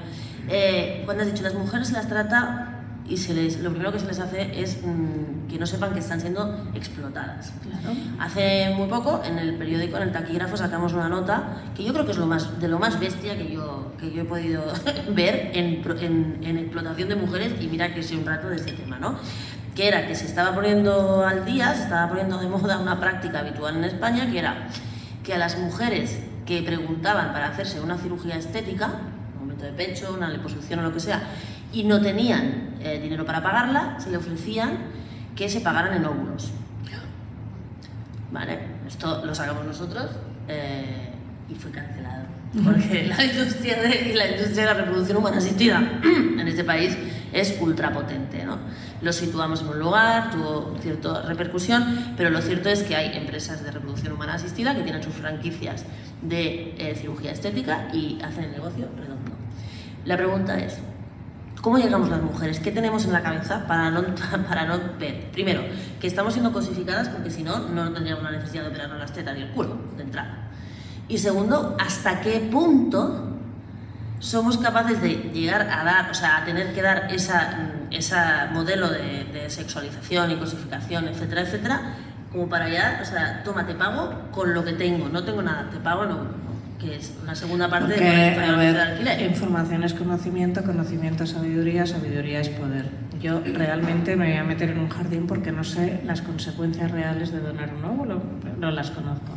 [0.48, 2.70] Eh, cuando has dicho, las mujeres se las trata
[3.06, 5.98] y se les, lo primero que se les hace es mm, que no sepan que
[5.98, 7.52] están siendo explotadas.
[7.62, 7.98] Claro.
[8.20, 12.04] Hace muy poco, en el periódico, en el taquígrafo, sacamos una nota que yo creo
[12.06, 14.62] que es lo más, de lo más bestia que yo, que yo he podido
[15.10, 18.70] ver en, en, en explotación de mujeres, y mira que sé un rato de ese
[18.70, 19.16] tema, ¿no?
[19.74, 23.40] Que era que se estaba poniendo al día, se estaba poniendo de moda una práctica
[23.40, 24.68] habitual en España, que era
[25.22, 28.86] que a las mujeres que preguntaban para hacerse una cirugía estética,
[29.34, 31.22] un aumento de pecho, una liposucción o lo que sea,
[31.72, 34.78] y no tenían eh, dinero para pagarla, se le ofrecían
[35.34, 36.52] que se pagaran en óvulos.
[38.30, 40.10] Vale, esto lo sacamos nosotros
[40.48, 41.08] eh,
[41.48, 42.33] y fue cancelado.
[42.62, 46.96] Porque la industria, de, la industria de la reproducción humana asistida en este país
[47.32, 48.44] es ultra potente.
[48.44, 48.58] ¿no?
[49.02, 53.64] Lo situamos en un lugar, tuvo cierta repercusión, pero lo cierto es que hay empresas
[53.64, 55.84] de reproducción humana asistida que tienen sus franquicias
[56.22, 59.32] de eh, cirugía estética y hacen el negocio redondo.
[60.04, 60.78] La pregunta es,
[61.64, 62.60] ¿Cómo llegamos las mujeres?
[62.60, 64.04] ¿Qué tenemos en la cabeza para no,
[64.48, 65.30] para no ver?
[65.32, 65.62] Primero,
[65.98, 69.38] que estamos siendo cosificadas porque si no, no tendríamos la necesidad de operarnos las tetas
[69.38, 70.50] y el culo, de entrada.
[71.08, 73.30] Y segundo, ¿hasta qué punto
[74.18, 78.88] somos capaces de llegar a dar, o sea, a tener que dar esa, esa modelo
[78.88, 81.80] de, de sexualización y cosificación, etcétera, etcétera,
[82.32, 85.68] como para ya, o sea, toma, te pago con lo que tengo, no tengo nada,
[85.70, 86.26] te pago no,
[86.80, 89.22] que es una segunda parte Porque, de a de alquiler.
[89.22, 92.88] información es conocimiento, conocimiento es sabiduría, sabiduría es poder.
[93.20, 97.30] Yo realmente me voy a meter en un jardín porque no sé las consecuencias reales
[97.30, 98.22] de donar un óvulo,
[98.58, 99.32] no las conozco.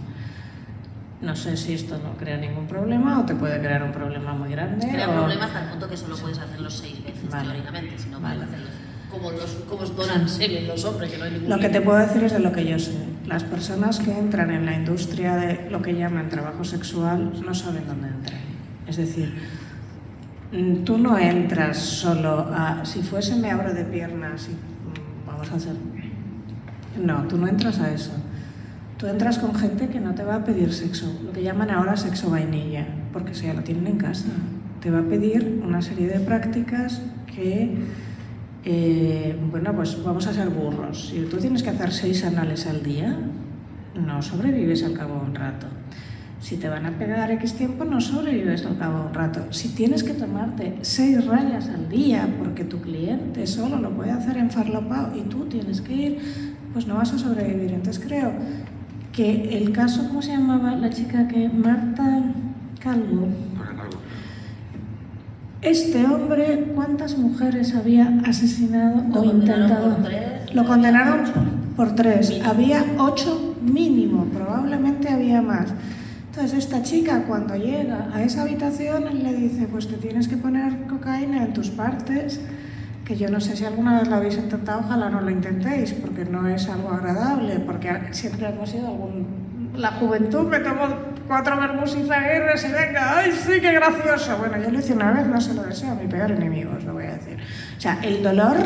[1.22, 4.50] No sé si esto no crea ningún problema o te puede crear un problema muy
[4.52, 4.88] grande.
[4.88, 7.46] Crea o- problemas hasta el punto que solo puedes hacerlos seis veces, Vale.
[7.50, 8.36] teóricamente, si no Vale.
[8.36, 8.74] puedes hacerlos.
[9.10, 11.98] como, los, como donan semen los hombres, que no hay ningún Lo que te puedo
[11.98, 12.92] decir es de lo que yo sé.
[13.26, 17.88] Las personas que entran en la industria de lo que llaman trabajo sexual no saben
[17.88, 18.40] dónde entran.
[18.86, 19.34] Es decir,
[20.52, 25.52] mm, tú no entras solo a, si fuese me abro de piernas y mm, vamos
[25.52, 25.74] a hacer...
[27.02, 28.12] No, tú no entras a eso.
[28.98, 31.96] Tú entras con gente que no te va a pedir sexo, lo que llaman ahora
[31.96, 34.26] sexo vainilla, porque eso ya lo tienen en casa.
[34.82, 37.76] Te va a pedir una serie de prácticas que,
[38.66, 41.10] eh, bueno, pues vamos a ser burros.
[41.10, 43.16] Si tú tienes que hacer seis anales al día,
[43.94, 45.68] no sobrevives al cabo de un rato.
[46.40, 49.42] Si te van a pegar X tiempo, no sobrevives al cabo de un rato.
[49.52, 54.38] Si tienes que tomarte seis rayas al día porque tu cliente solo lo puede hacer
[54.38, 56.20] en farlopao y tú tienes que ir,
[56.74, 57.74] pues no vas a sobrevivir.
[57.74, 58.34] Entonces creo
[59.18, 62.22] que el caso, ¿cómo se llamaba la chica que Marta
[62.80, 63.28] Calvo?
[65.64, 69.96] Este hombre, ¿cuántas mujeres había asesinado Lo o condenaron intentado?
[69.96, 71.34] por tres, Lo condenaron ocho.
[71.76, 72.30] por tres.
[72.30, 72.50] Mínimo.
[72.52, 75.74] Había ocho mínimo, probablemente había más.
[76.30, 80.86] Entonces esta chica cuando llega a esa habitación le dice, pues te tienes que poner
[80.86, 82.40] cocaína en tus partes,
[83.08, 86.26] que yo no sé si alguna vez lo habéis intentado, ojalá no lo intentéis, porque
[86.26, 89.26] no es algo agradable, porque siempre hemos sido algún...
[89.78, 90.88] La juventud me tomó
[91.26, 94.38] cuatro vermouths y zaguirres y venga, ¡ay, sí, qué gracioso!
[94.38, 96.84] Bueno, yo lo hice una vez, no se lo deseo a mi peor enemigo, os
[96.84, 97.38] lo voy a decir.
[97.78, 98.58] O sea, el dolor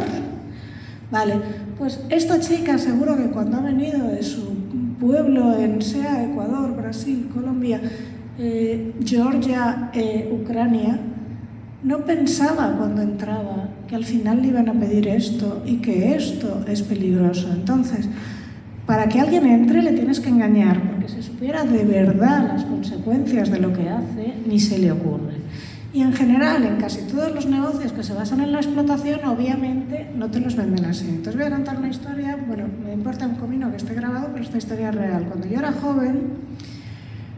[1.11, 1.41] Vale,
[1.77, 4.55] pues esta chica seguro que cuando ha venido de su
[4.97, 7.81] pueblo en sea Ecuador, Brasil, Colombia,
[8.39, 10.97] eh, Georgia, eh, Ucrania,
[11.83, 16.63] no pensaba cuando entraba que al final le iban a pedir esto y que esto
[16.65, 17.51] es peligroso.
[17.51, 18.07] Entonces,
[18.85, 23.51] para que alguien entre le tienes que engañar, porque si supiera de verdad las consecuencias
[23.51, 25.33] de lo que hace, ni se le ocurre.
[25.91, 30.07] Y en general, en casi todos los negocios que se basan en la explotación, obviamente
[30.15, 31.09] no te los venden así.
[31.09, 34.45] Entonces voy a contar una historia, bueno, me importa un comino que esté grabado, pero
[34.45, 35.25] esta historia es real.
[35.25, 36.27] Cuando yo era joven,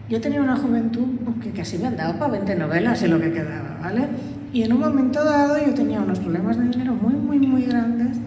[0.08, 1.08] yo tenía una juventud
[1.41, 4.08] que casi me han dado para 20 novelas y lo que quedaba, ¿vale?
[4.54, 8.18] Y en un momento dado yo tenía unos problemas de dinero muy, muy, muy grandes.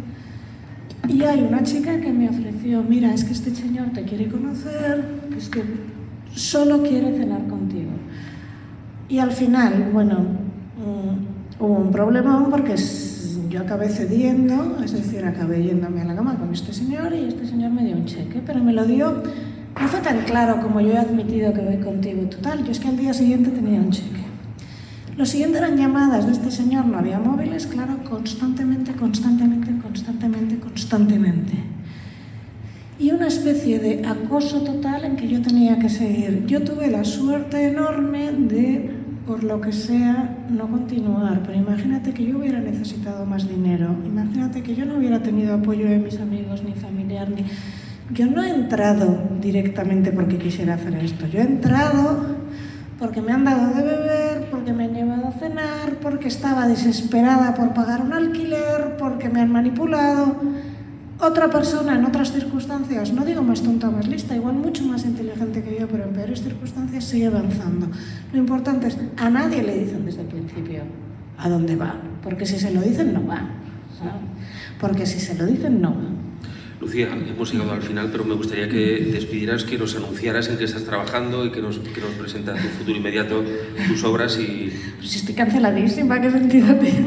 [1.09, 5.05] Y hay una chica que me ofreció, mira, es que este señor te quiere conocer,
[5.37, 5.63] es que
[6.35, 7.93] solo quiere cenar contigo.
[9.09, 12.75] Y al final, bueno, mm, hubo un problemón porque
[13.49, 17.47] yo acabé cediendo, es decir, acabé yéndome a la cama con este señor y este
[17.47, 19.23] señor me dio un cheque, pero me lo dio,
[19.81, 22.23] no fue tan claro como yo he admitido que voy contigo.
[22.23, 24.26] Total, yo es que al día siguiente tenía un cheque.
[25.17, 31.55] Lo siguiente eran llamadas de este señor, no había móviles, claro, constantemente, constantemente, constantemente, constantemente.
[32.99, 36.45] Y una especie de acoso total en que yo tenía que seguir.
[36.47, 38.91] Yo tuve la suerte enorme de,
[39.27, 41.43] por lo que sea, no continuar.
[41.45, 43.97] Pero imagínate que yo hubiera necesitado más dinero.
[44.05, 47.45] Imagínate que yo no hubiera tenido apoyo de mis amigos, ni familiar, ni...
[48.15, 51.27] Yo no he entrado directamente porque quisiera hacer esto.
[51.27, 52.36] Yo he entrado
[52.99, 57.55] porque me han dado de beber, porque me han llevado a cenar, porque estaba desesperada
[57.55, 60.37] por pagar un alquiler, porque me han manipulado.
[61.19, 65.63] Otra persona en otras circunstancias, no digo más tonta más lista, igual mucho más inteligente
[65.63, 67.89] que yo, pero en peores circunstancias sigue avanzando.
[68.33, 70.83] Lo importante es, a nadie le dicen desde el principio
[71.39, 73.49] a dónde va, porque si se lo dicen no va.
[74.79, 76.26] Porque si se lo dicen no va.
[76.87, 80.65] Lucía, hemos llegado al final, pero me gustaría que despidieras, que nos anunciaras en qué
[80.65, 83.43] estás trabajando y que nos, que nos presentas tu futuro inmediato,
[83.89, 84.73] tus obras y...
[84.99, 87.07] Pues estoy canceladísima, ¿qué sentido tiene?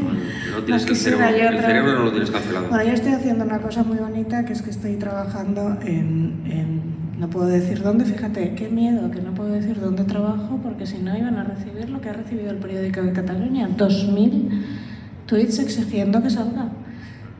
[0.50, 2.68] No tienes el cerebro, el cerebro no lo tienes cancelado.
[2.68, 6.80] Bueno, yo estoy haciendo una cosa muy bonita, que es que estoy trabajando en, en-
[7.18, 10.98] no puedo decir dónde, fíjate, qué miedo que no puedo decir dónde trabajo, porque si
[10.98, 14.60] no iban a recibir lo que ha recibido el periódico de Cataluña, 2.000
[15.26, 16.68] tweets exigiendo que salga.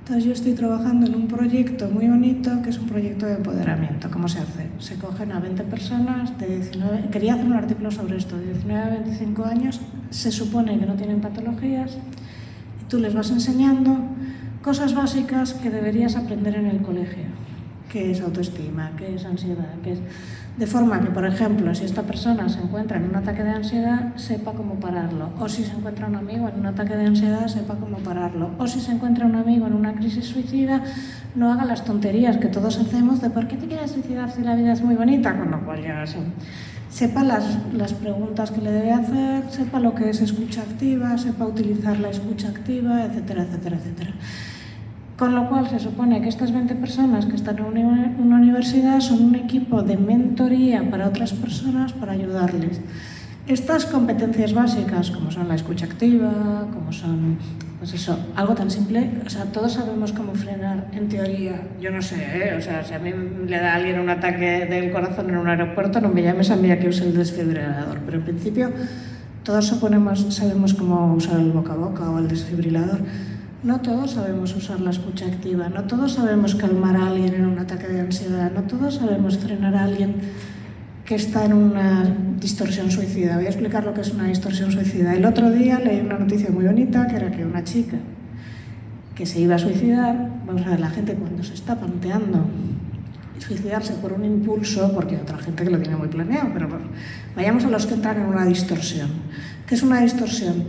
[0.00, 4.10] Entonces yo estoy trabajando en un proyecto muy bonito, que es un proyecto de empoderamiento.
[4.10, 4.68] ¿Cómo se hace?
[4.78, 7.10] Se cogen a 20 personas de 19...
[7.10, 9.80] Quería hacer un artículo sobre esto, de 19 a 25 años,
[10.10, 11.96] se supone que no tienen patologías,
[12.80, 13.98] y tú les vas enseñando
[14.62, 17.24] cosas básicas que deberías aprender en el colegio,
[17.88, 20.00] que es autoestima, que es ansiedad, que es...
[20.60, 24.14] De forma que, por ejemplo, si esta persona se encuentra en un ataque de ansiedad,
[24.16, 25.30] sepa cómo pararlo.
[25.40, 28.50] O si se encuentra un amigo en un ataque de ansiedad, sepa cómo pararlo.
[28.58, 30.82] O si se encuentra un amigo en una crisis suicida,
[31.34, 34.54] no haga las tonterías que todos hacemos de ¿por qué te quieres suicidar si la
[34.54, 35.34] vida es muy bonita?
[35.38, 36.18] Con lo cual ya se-
[36.90, 41.46] sepa las, las preguntas que le debe hacer, sepa lo que es escucha activa, sepa
[41.46, 44.10] utilizar la escucha activa, etcétera, etcétera, etcétera.
[45.20, 49.22] Con lo cual se supone que estas 20 personas que están en una universidad son
[49.22, 52.80] un equipo de mentoría para otras personas para ayudarles.
[53.46, 57.36] Estas competencias básicas, como son la escucha activa, como son
[57.78, 62.00] Pues eso, algo tan simple, o sea, todos sabemos cómo frenar, en teoría, yo no
[62.00, 62.54] sé, ¿eh?
[62.56, 63.10] o sea, si a mí
[63.46, 66.56] le da a alguien un ataque del corazón en un aeropuerto, no me llames a
[66.56, 68.70] mí a que use el desfibrilador, pero en principio
[69.44, 73.00] todos suponemos, sabemos cómo usar el boca a boca o el desfibrilador.
[73.62, 77.58] No todos sabemos usar la escucha activa, no todos sabemos calmar a alguien en un
[77.58, 80.14] ataque de ansiedad, no todos sabemos frenar a alguien
[81.04, 82.04] que está en una
[82.40, 83.36] distorsión suicida.
[83.36, 85.14] Voy a explicar lo que es una distorsión suicida.
[85.14, 87.98] El otro día leí una noticia muy bonita que era que una chica
[89.14, 92.46] que se iba a suicidar, vamos a ver, la gente cuando se está planteando
[93.38, 96.68] suicidarse por un impulso, porque hay otra gente que lo tiene muy planeado, pero
[97.36, 99.10] vayamos a los que entran en una distorsión.
[99.66, 100.64] ¿Qué es una distorsión?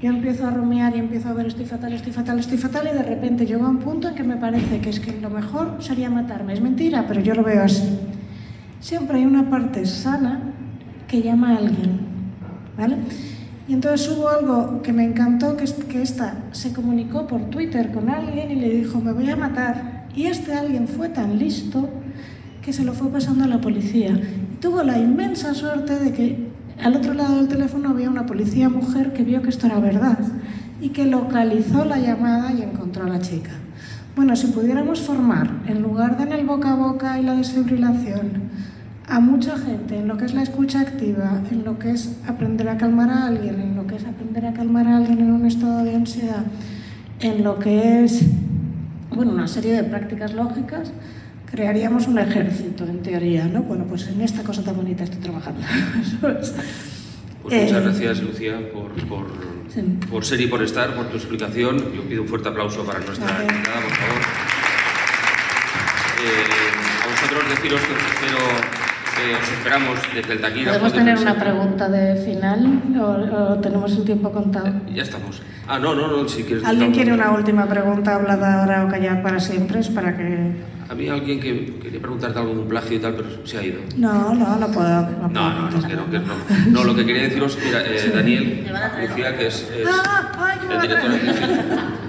[0.00, 2.96] Yo empiezo a rumiar y empiezo a ver estoy fatal, estoy fatal, estoy fatal y
[2.96, 5.76] de repente llego a un punto en que me parece que es que lo mejor
[5.80, 6.52] sería matarme.
[6.52, 7.98] Es mentira, pero yo lo veo así
[8.80, 10.40] siempre hay una parte sana
[11.08, 12.00] que llama a alguien,
[12.76, 12.96] ¿vale?
[13.68, 18.08] Y entonces hubo algo que me encantó, que, que esta se comunicó por Twitter con
[18.08, 20.06] alguien y le dijo, me voy a matar.
[20.14, 21.88] Y este alguien fue tan listo
[22.62, 24.12] que se lo fue pasando a la policía.
[24.12, 26.45] Y tuvo la inmensa suerte de que
[26.82, 30.18] al otro lado del teléfono había una policía mujer que vio que esto era verdad
[30.80, 33.52] y que localizó la llamada y encontró a la chica.
[34.14, 38.46] Bueno, si pudiéramos formar, en lugar de en el boca a boca y la desfibrilación,
[39.08, 42.68] a mucha gente en lo que es la escucha activa, en lo que es aprender
[42.68, 45.46] a calmar a alguien, en lo que es aprender a calmar a alguien en un
[45.46, 46.44] estado de ansiedad,
[47.20, 48.26] en lo que es
[49.16, 50.92] bueno, una serie de prácticas lógicas,
[51.56, 53.62] crearíamos un ejército, en teoría, ¿no?
[53.62, 55.60] Bueno, pues en esta cosa tan bonita estoy trabajando.
[56.20, 56.54] pues
[57.42, 59.26] muchas eh, gracias, Lucía, por, por,
[60.08, 61.78] por, ser y por estar, por tu explicación.
[61.92, 64.22] Yo pido un fuerte aplauso para nuestra invitada, por favor.
[66.22, 68.86] Eh, a vosotros deciros que espero
[69.16, 70.72] os esperamos desde el taquilla.
[70.72, 74.68] ¿Podemos tener una pregunta de final o, tenemos el tiempo contado?
[74.68, 75.42] Eh, ya estamos.
[75.66, 76.64] Ah, no, no, no, si quieres...
[76.64, 79.80] ¿Alguien quiere una última pregunta hablada ahora o callar para siempre?
[79.80, 80.75] Es para que...
[80.88, 83.80] Había alguien que quería preguntarte algo de un plagio y tal, pero se ha ido.
[83.96, 84.88] No, no, no puedo.
[84.88, 86.34] No, no, no, no, que no, que no.
[86.70, 88.66] No, lo que quería deciros, mira, eh, Daniel,
[89.00, 92.06] Lucía, que es, es ah, ay, el director de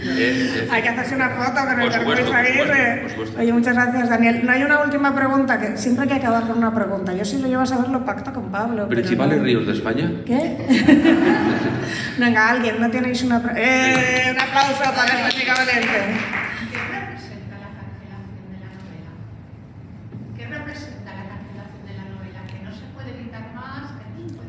[0.70, 3.06] hay que hacerse una foto con el Luis Aguirre.
[3.38, 4.40] Oye, muchas gracias, Daniel.
[4.44, 7.12] No hay una última pregunta, que siempre hay que acabar con una pregunta.
[7.12, 8.88] Yo si lo llevas a ver lo pacto con Pablo.
[8.88, 10.10] ¿Principales ríos de España?
[10.24, 10.56] ¿Qué?
[12.18, 13.42] Venga, alguien, ¿no tenéis una...
[13.56, 16.39] Eh, un aplauso para esta chica valiente.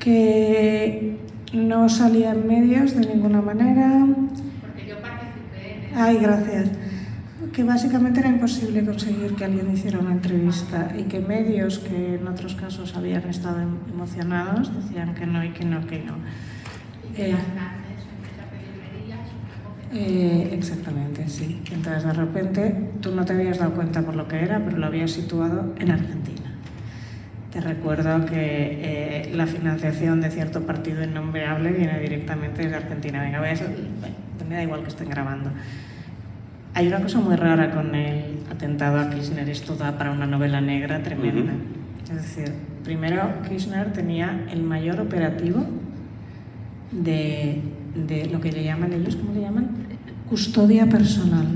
[0.03, 1.17] Que
[1.53, 4.05] no salía en medios de ninguna manera,
[5.95, 6.69] Ay, gracias.
[7.51, 12.27] Que básicamente era imposible conseguir que alguien hiciera una entrevista y que medios que en
[12.27, 16.13] otros casos habían estado emocionados decían que no y que no, que no.
[17.17, 17.35] Eh,
[19.93, 21.61] eh, exactamente, sí.
[21.71, 24.85] Entonces de repente tú no te habías dado cuenta por lo que era, pero lo
[24.85, 26.40] habías situado en Argentina.
[27.51, 33.21] Te recuerdo que eh, la financiación de cierto partido innombrable viene directamente de Argentina.
[33.21, 33.55] Venga, voy a
[34.51, 35.49] me da igual que estén grabando.
[36.73, 40.59] Hay una cosa muy rara con el atentado a Kirchner, esto da para una novela
[40.59, 41.53] negra tremenda.
[42.03, 45.65] Es decir, primero Kirchner tenía el mayor operativo
[46.91, 47.61] de,
[47.95, 49.69] de, lo que le llaman ellos, ¿cómo le llaman?
[50.29, 51.47] Custodia personal.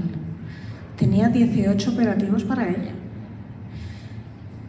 [0.97, 2.94] Tenía 18 operativos para ella.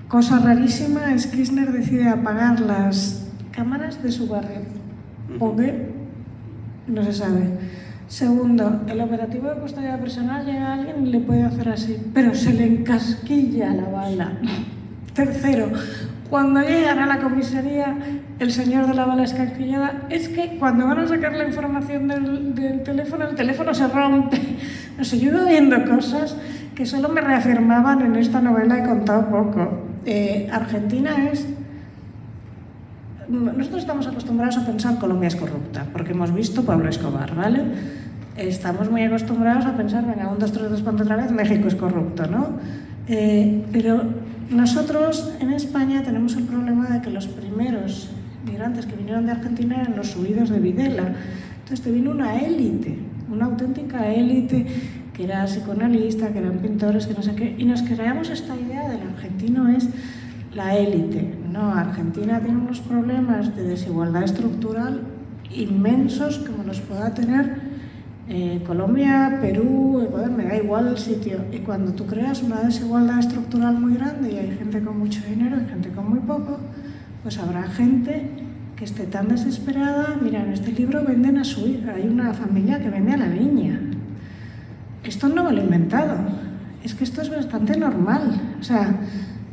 [0.09, 4.61] Cosa rarísima es que Kirchner decide apagar las cámaras de su barrio.
[5.41, 5.91] ¿O qué?
[6.87, 7.51] No se sabe.
[8.07, 12.37] Segundo, el operativo de custodia personal llega a alguien y le puede hacer así, pero
[12.37, 14.39] se le encasquilla la bala.
[15.13, 15.73] Tercero,
[16.31, 17.97] cuando llegan a la comisaría,
[18.39, 22.83] el señor de la bala escasquillada, es que cuando van a sacar la información del,
[22.85, 24.41] teléfono, el teléfono se rompe.
[24.97, 26.37] No sé, yo iba viendo cosas
[26.77, 29.96] que solo me reafirmaban en esta novela, he contado poco.
[30.07, 31.47] Eh, Argentina es
[33.29, 37.61] nosotros estamos acostumbrados a pensar Colombia es corrupta, porque hemos visto Pablo Escobar, ¿vale?
[38.37, 41.75] Estamos muy acostumbrados a pensar, venga, un, dos, tres, dos, cuatro, otra vez, México es
[41.75, 42.51] corrupto, ¿no?
[43.09, 44.05] Eh, pero
[44.51, 48.11] nosotros en España tenemos el problema de que los primeros
[48.45, 51.15] migrantes que vinieron de Argentina eran los subidos de Videla.
[51.59, 52.97] Entonces te vino una élite,
[53.29, 54.67] una auténtica élite
[55.17, 58.89] que era psicoanalista, que eran pintores, que no sé qué, y nos creamos esta idea
[58.89, 59.89] del argentino es
[60.55, 61.35] la élite.
[61.51, 65.01] No, Argentina tiene unos problemas de desigualdad estructural
[65.55, 67.77] inmensos como los pueda tener
[68.29, 71.39] eh, Colombia, Perú, Ecuador, me da igual el sitio.
[71.53, 75.57] Y cuando tú creas una desigualdad estructural muy grande y hay gente con mucho dinero
[75.65, 76.59] y gente con muy poco,
[77.23, 78.29] pues habrá gente
[78.75, 80.19] que esté tan desesperada.
[80.21, 83.29] Mira, en este libro venden a su hija, hay una familia que vende a la
[83.29, 83.81] niña.
[85.07, 86.17] Esto no me lo he inventado,
[86.83, 88.57] es que esto es bastante normal.
[88.61, 89.01] O sea,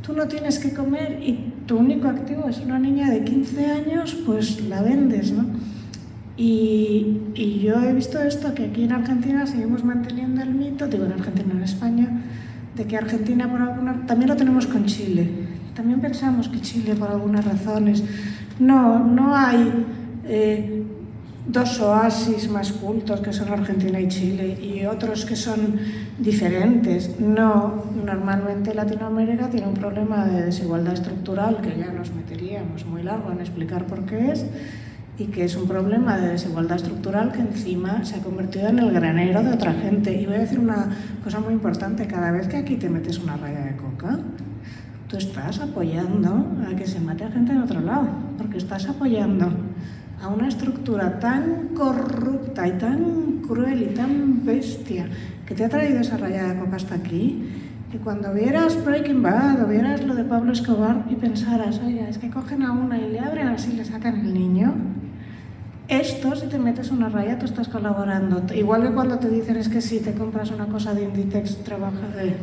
[0.01, 4.17] tú no tienes que comer y tu único activo es una niña de 15 años,
[4.25, 5.45] pues la vendes, ¿no?
[6.35, 11.05] Y, y, yo he visto esto, que aquí en Argentina seguimos manteniendo el mito, digo
[11.05, 12.09] en Argentina, en España,
[12.75, 14.07] de que Argentina por alguna...
[14.07, 15.29] También lo tenemos con Chile.
[15.75, 18.03] También pensamos que Chile por algunas razones...
[18.59, 19.85] No, no hay
[20.25, 20.83] eh,
[21.45, 25.77] dos oasis más cultos que son Argentina y Chile y otros que son
[26.17, 27.19] diferentes.
[27.19, 33.31] No, normalmente Latinoamérica tiene un problema de desigualdad estructural que ya nos meteríamos muy largo
[33.31, 34.45] en explicar por qué es
[35.17, 38.91] y que es un problema de desigualdad estructural que encima se ha convertido en el
[38.91, 40.13] granero de otra gente.
[40.13, 40.89] Y voy a decir una
[41.23, 44.19] cosa muy importante, cada vez que aquí te metes una raya de coca,
[45.07, 49.51] tú estás apoyando a que se mate a gente en otro lado, porque estás apoyando
[50.23, 55.05] a una estructura tan corrupta y tan cruel y tan bestia
[55.45, 57.43] que te ha traído esa raya de coca hasta aquí,
[57.91, 62.17] que cuando vieras Breaking Bad o vieras lo de Pablo Escobar y pensaras, oye, es
[62.19, 64.73] que cogen a una y le abren así y le sacan el niño,
[65.89, 68.41] esto, si te metes una raya, tú estás colaborando.
[68.55, 72.07] Igual que cuando te dicen es que si te compras una cosa de Inditex, trabaja
[72.15, 72.37] de...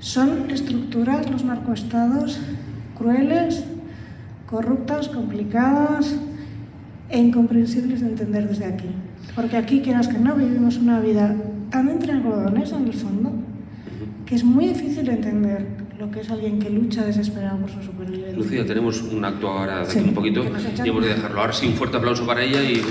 [0.00, 2.40] Son estructuras, los narcoestados,
[2.96, 3.64] crueles,
[4.46, 6.16] corruptas, complicadas
[7.08, 8.88] e incomprensibles de entender desde aquí.
[9.34, 11.34] Porque aquí, quieras que no, vivimos una vida
[11.70, 13.32] tan entre algodones en el fondo,
[14.26, 15.66] que es muy difícil de entender
[15.98, 18.36] lo que es alguien que lucha desesperado por su supervivencia.
[18.36, 20.44] Lucía, tenemos un acto ahora de sí, un poquito
[20.84, 21.40] y hemos de dejarlo.
[21.40, 22.82] Ahora sí, un fuerte aplauso para ella y...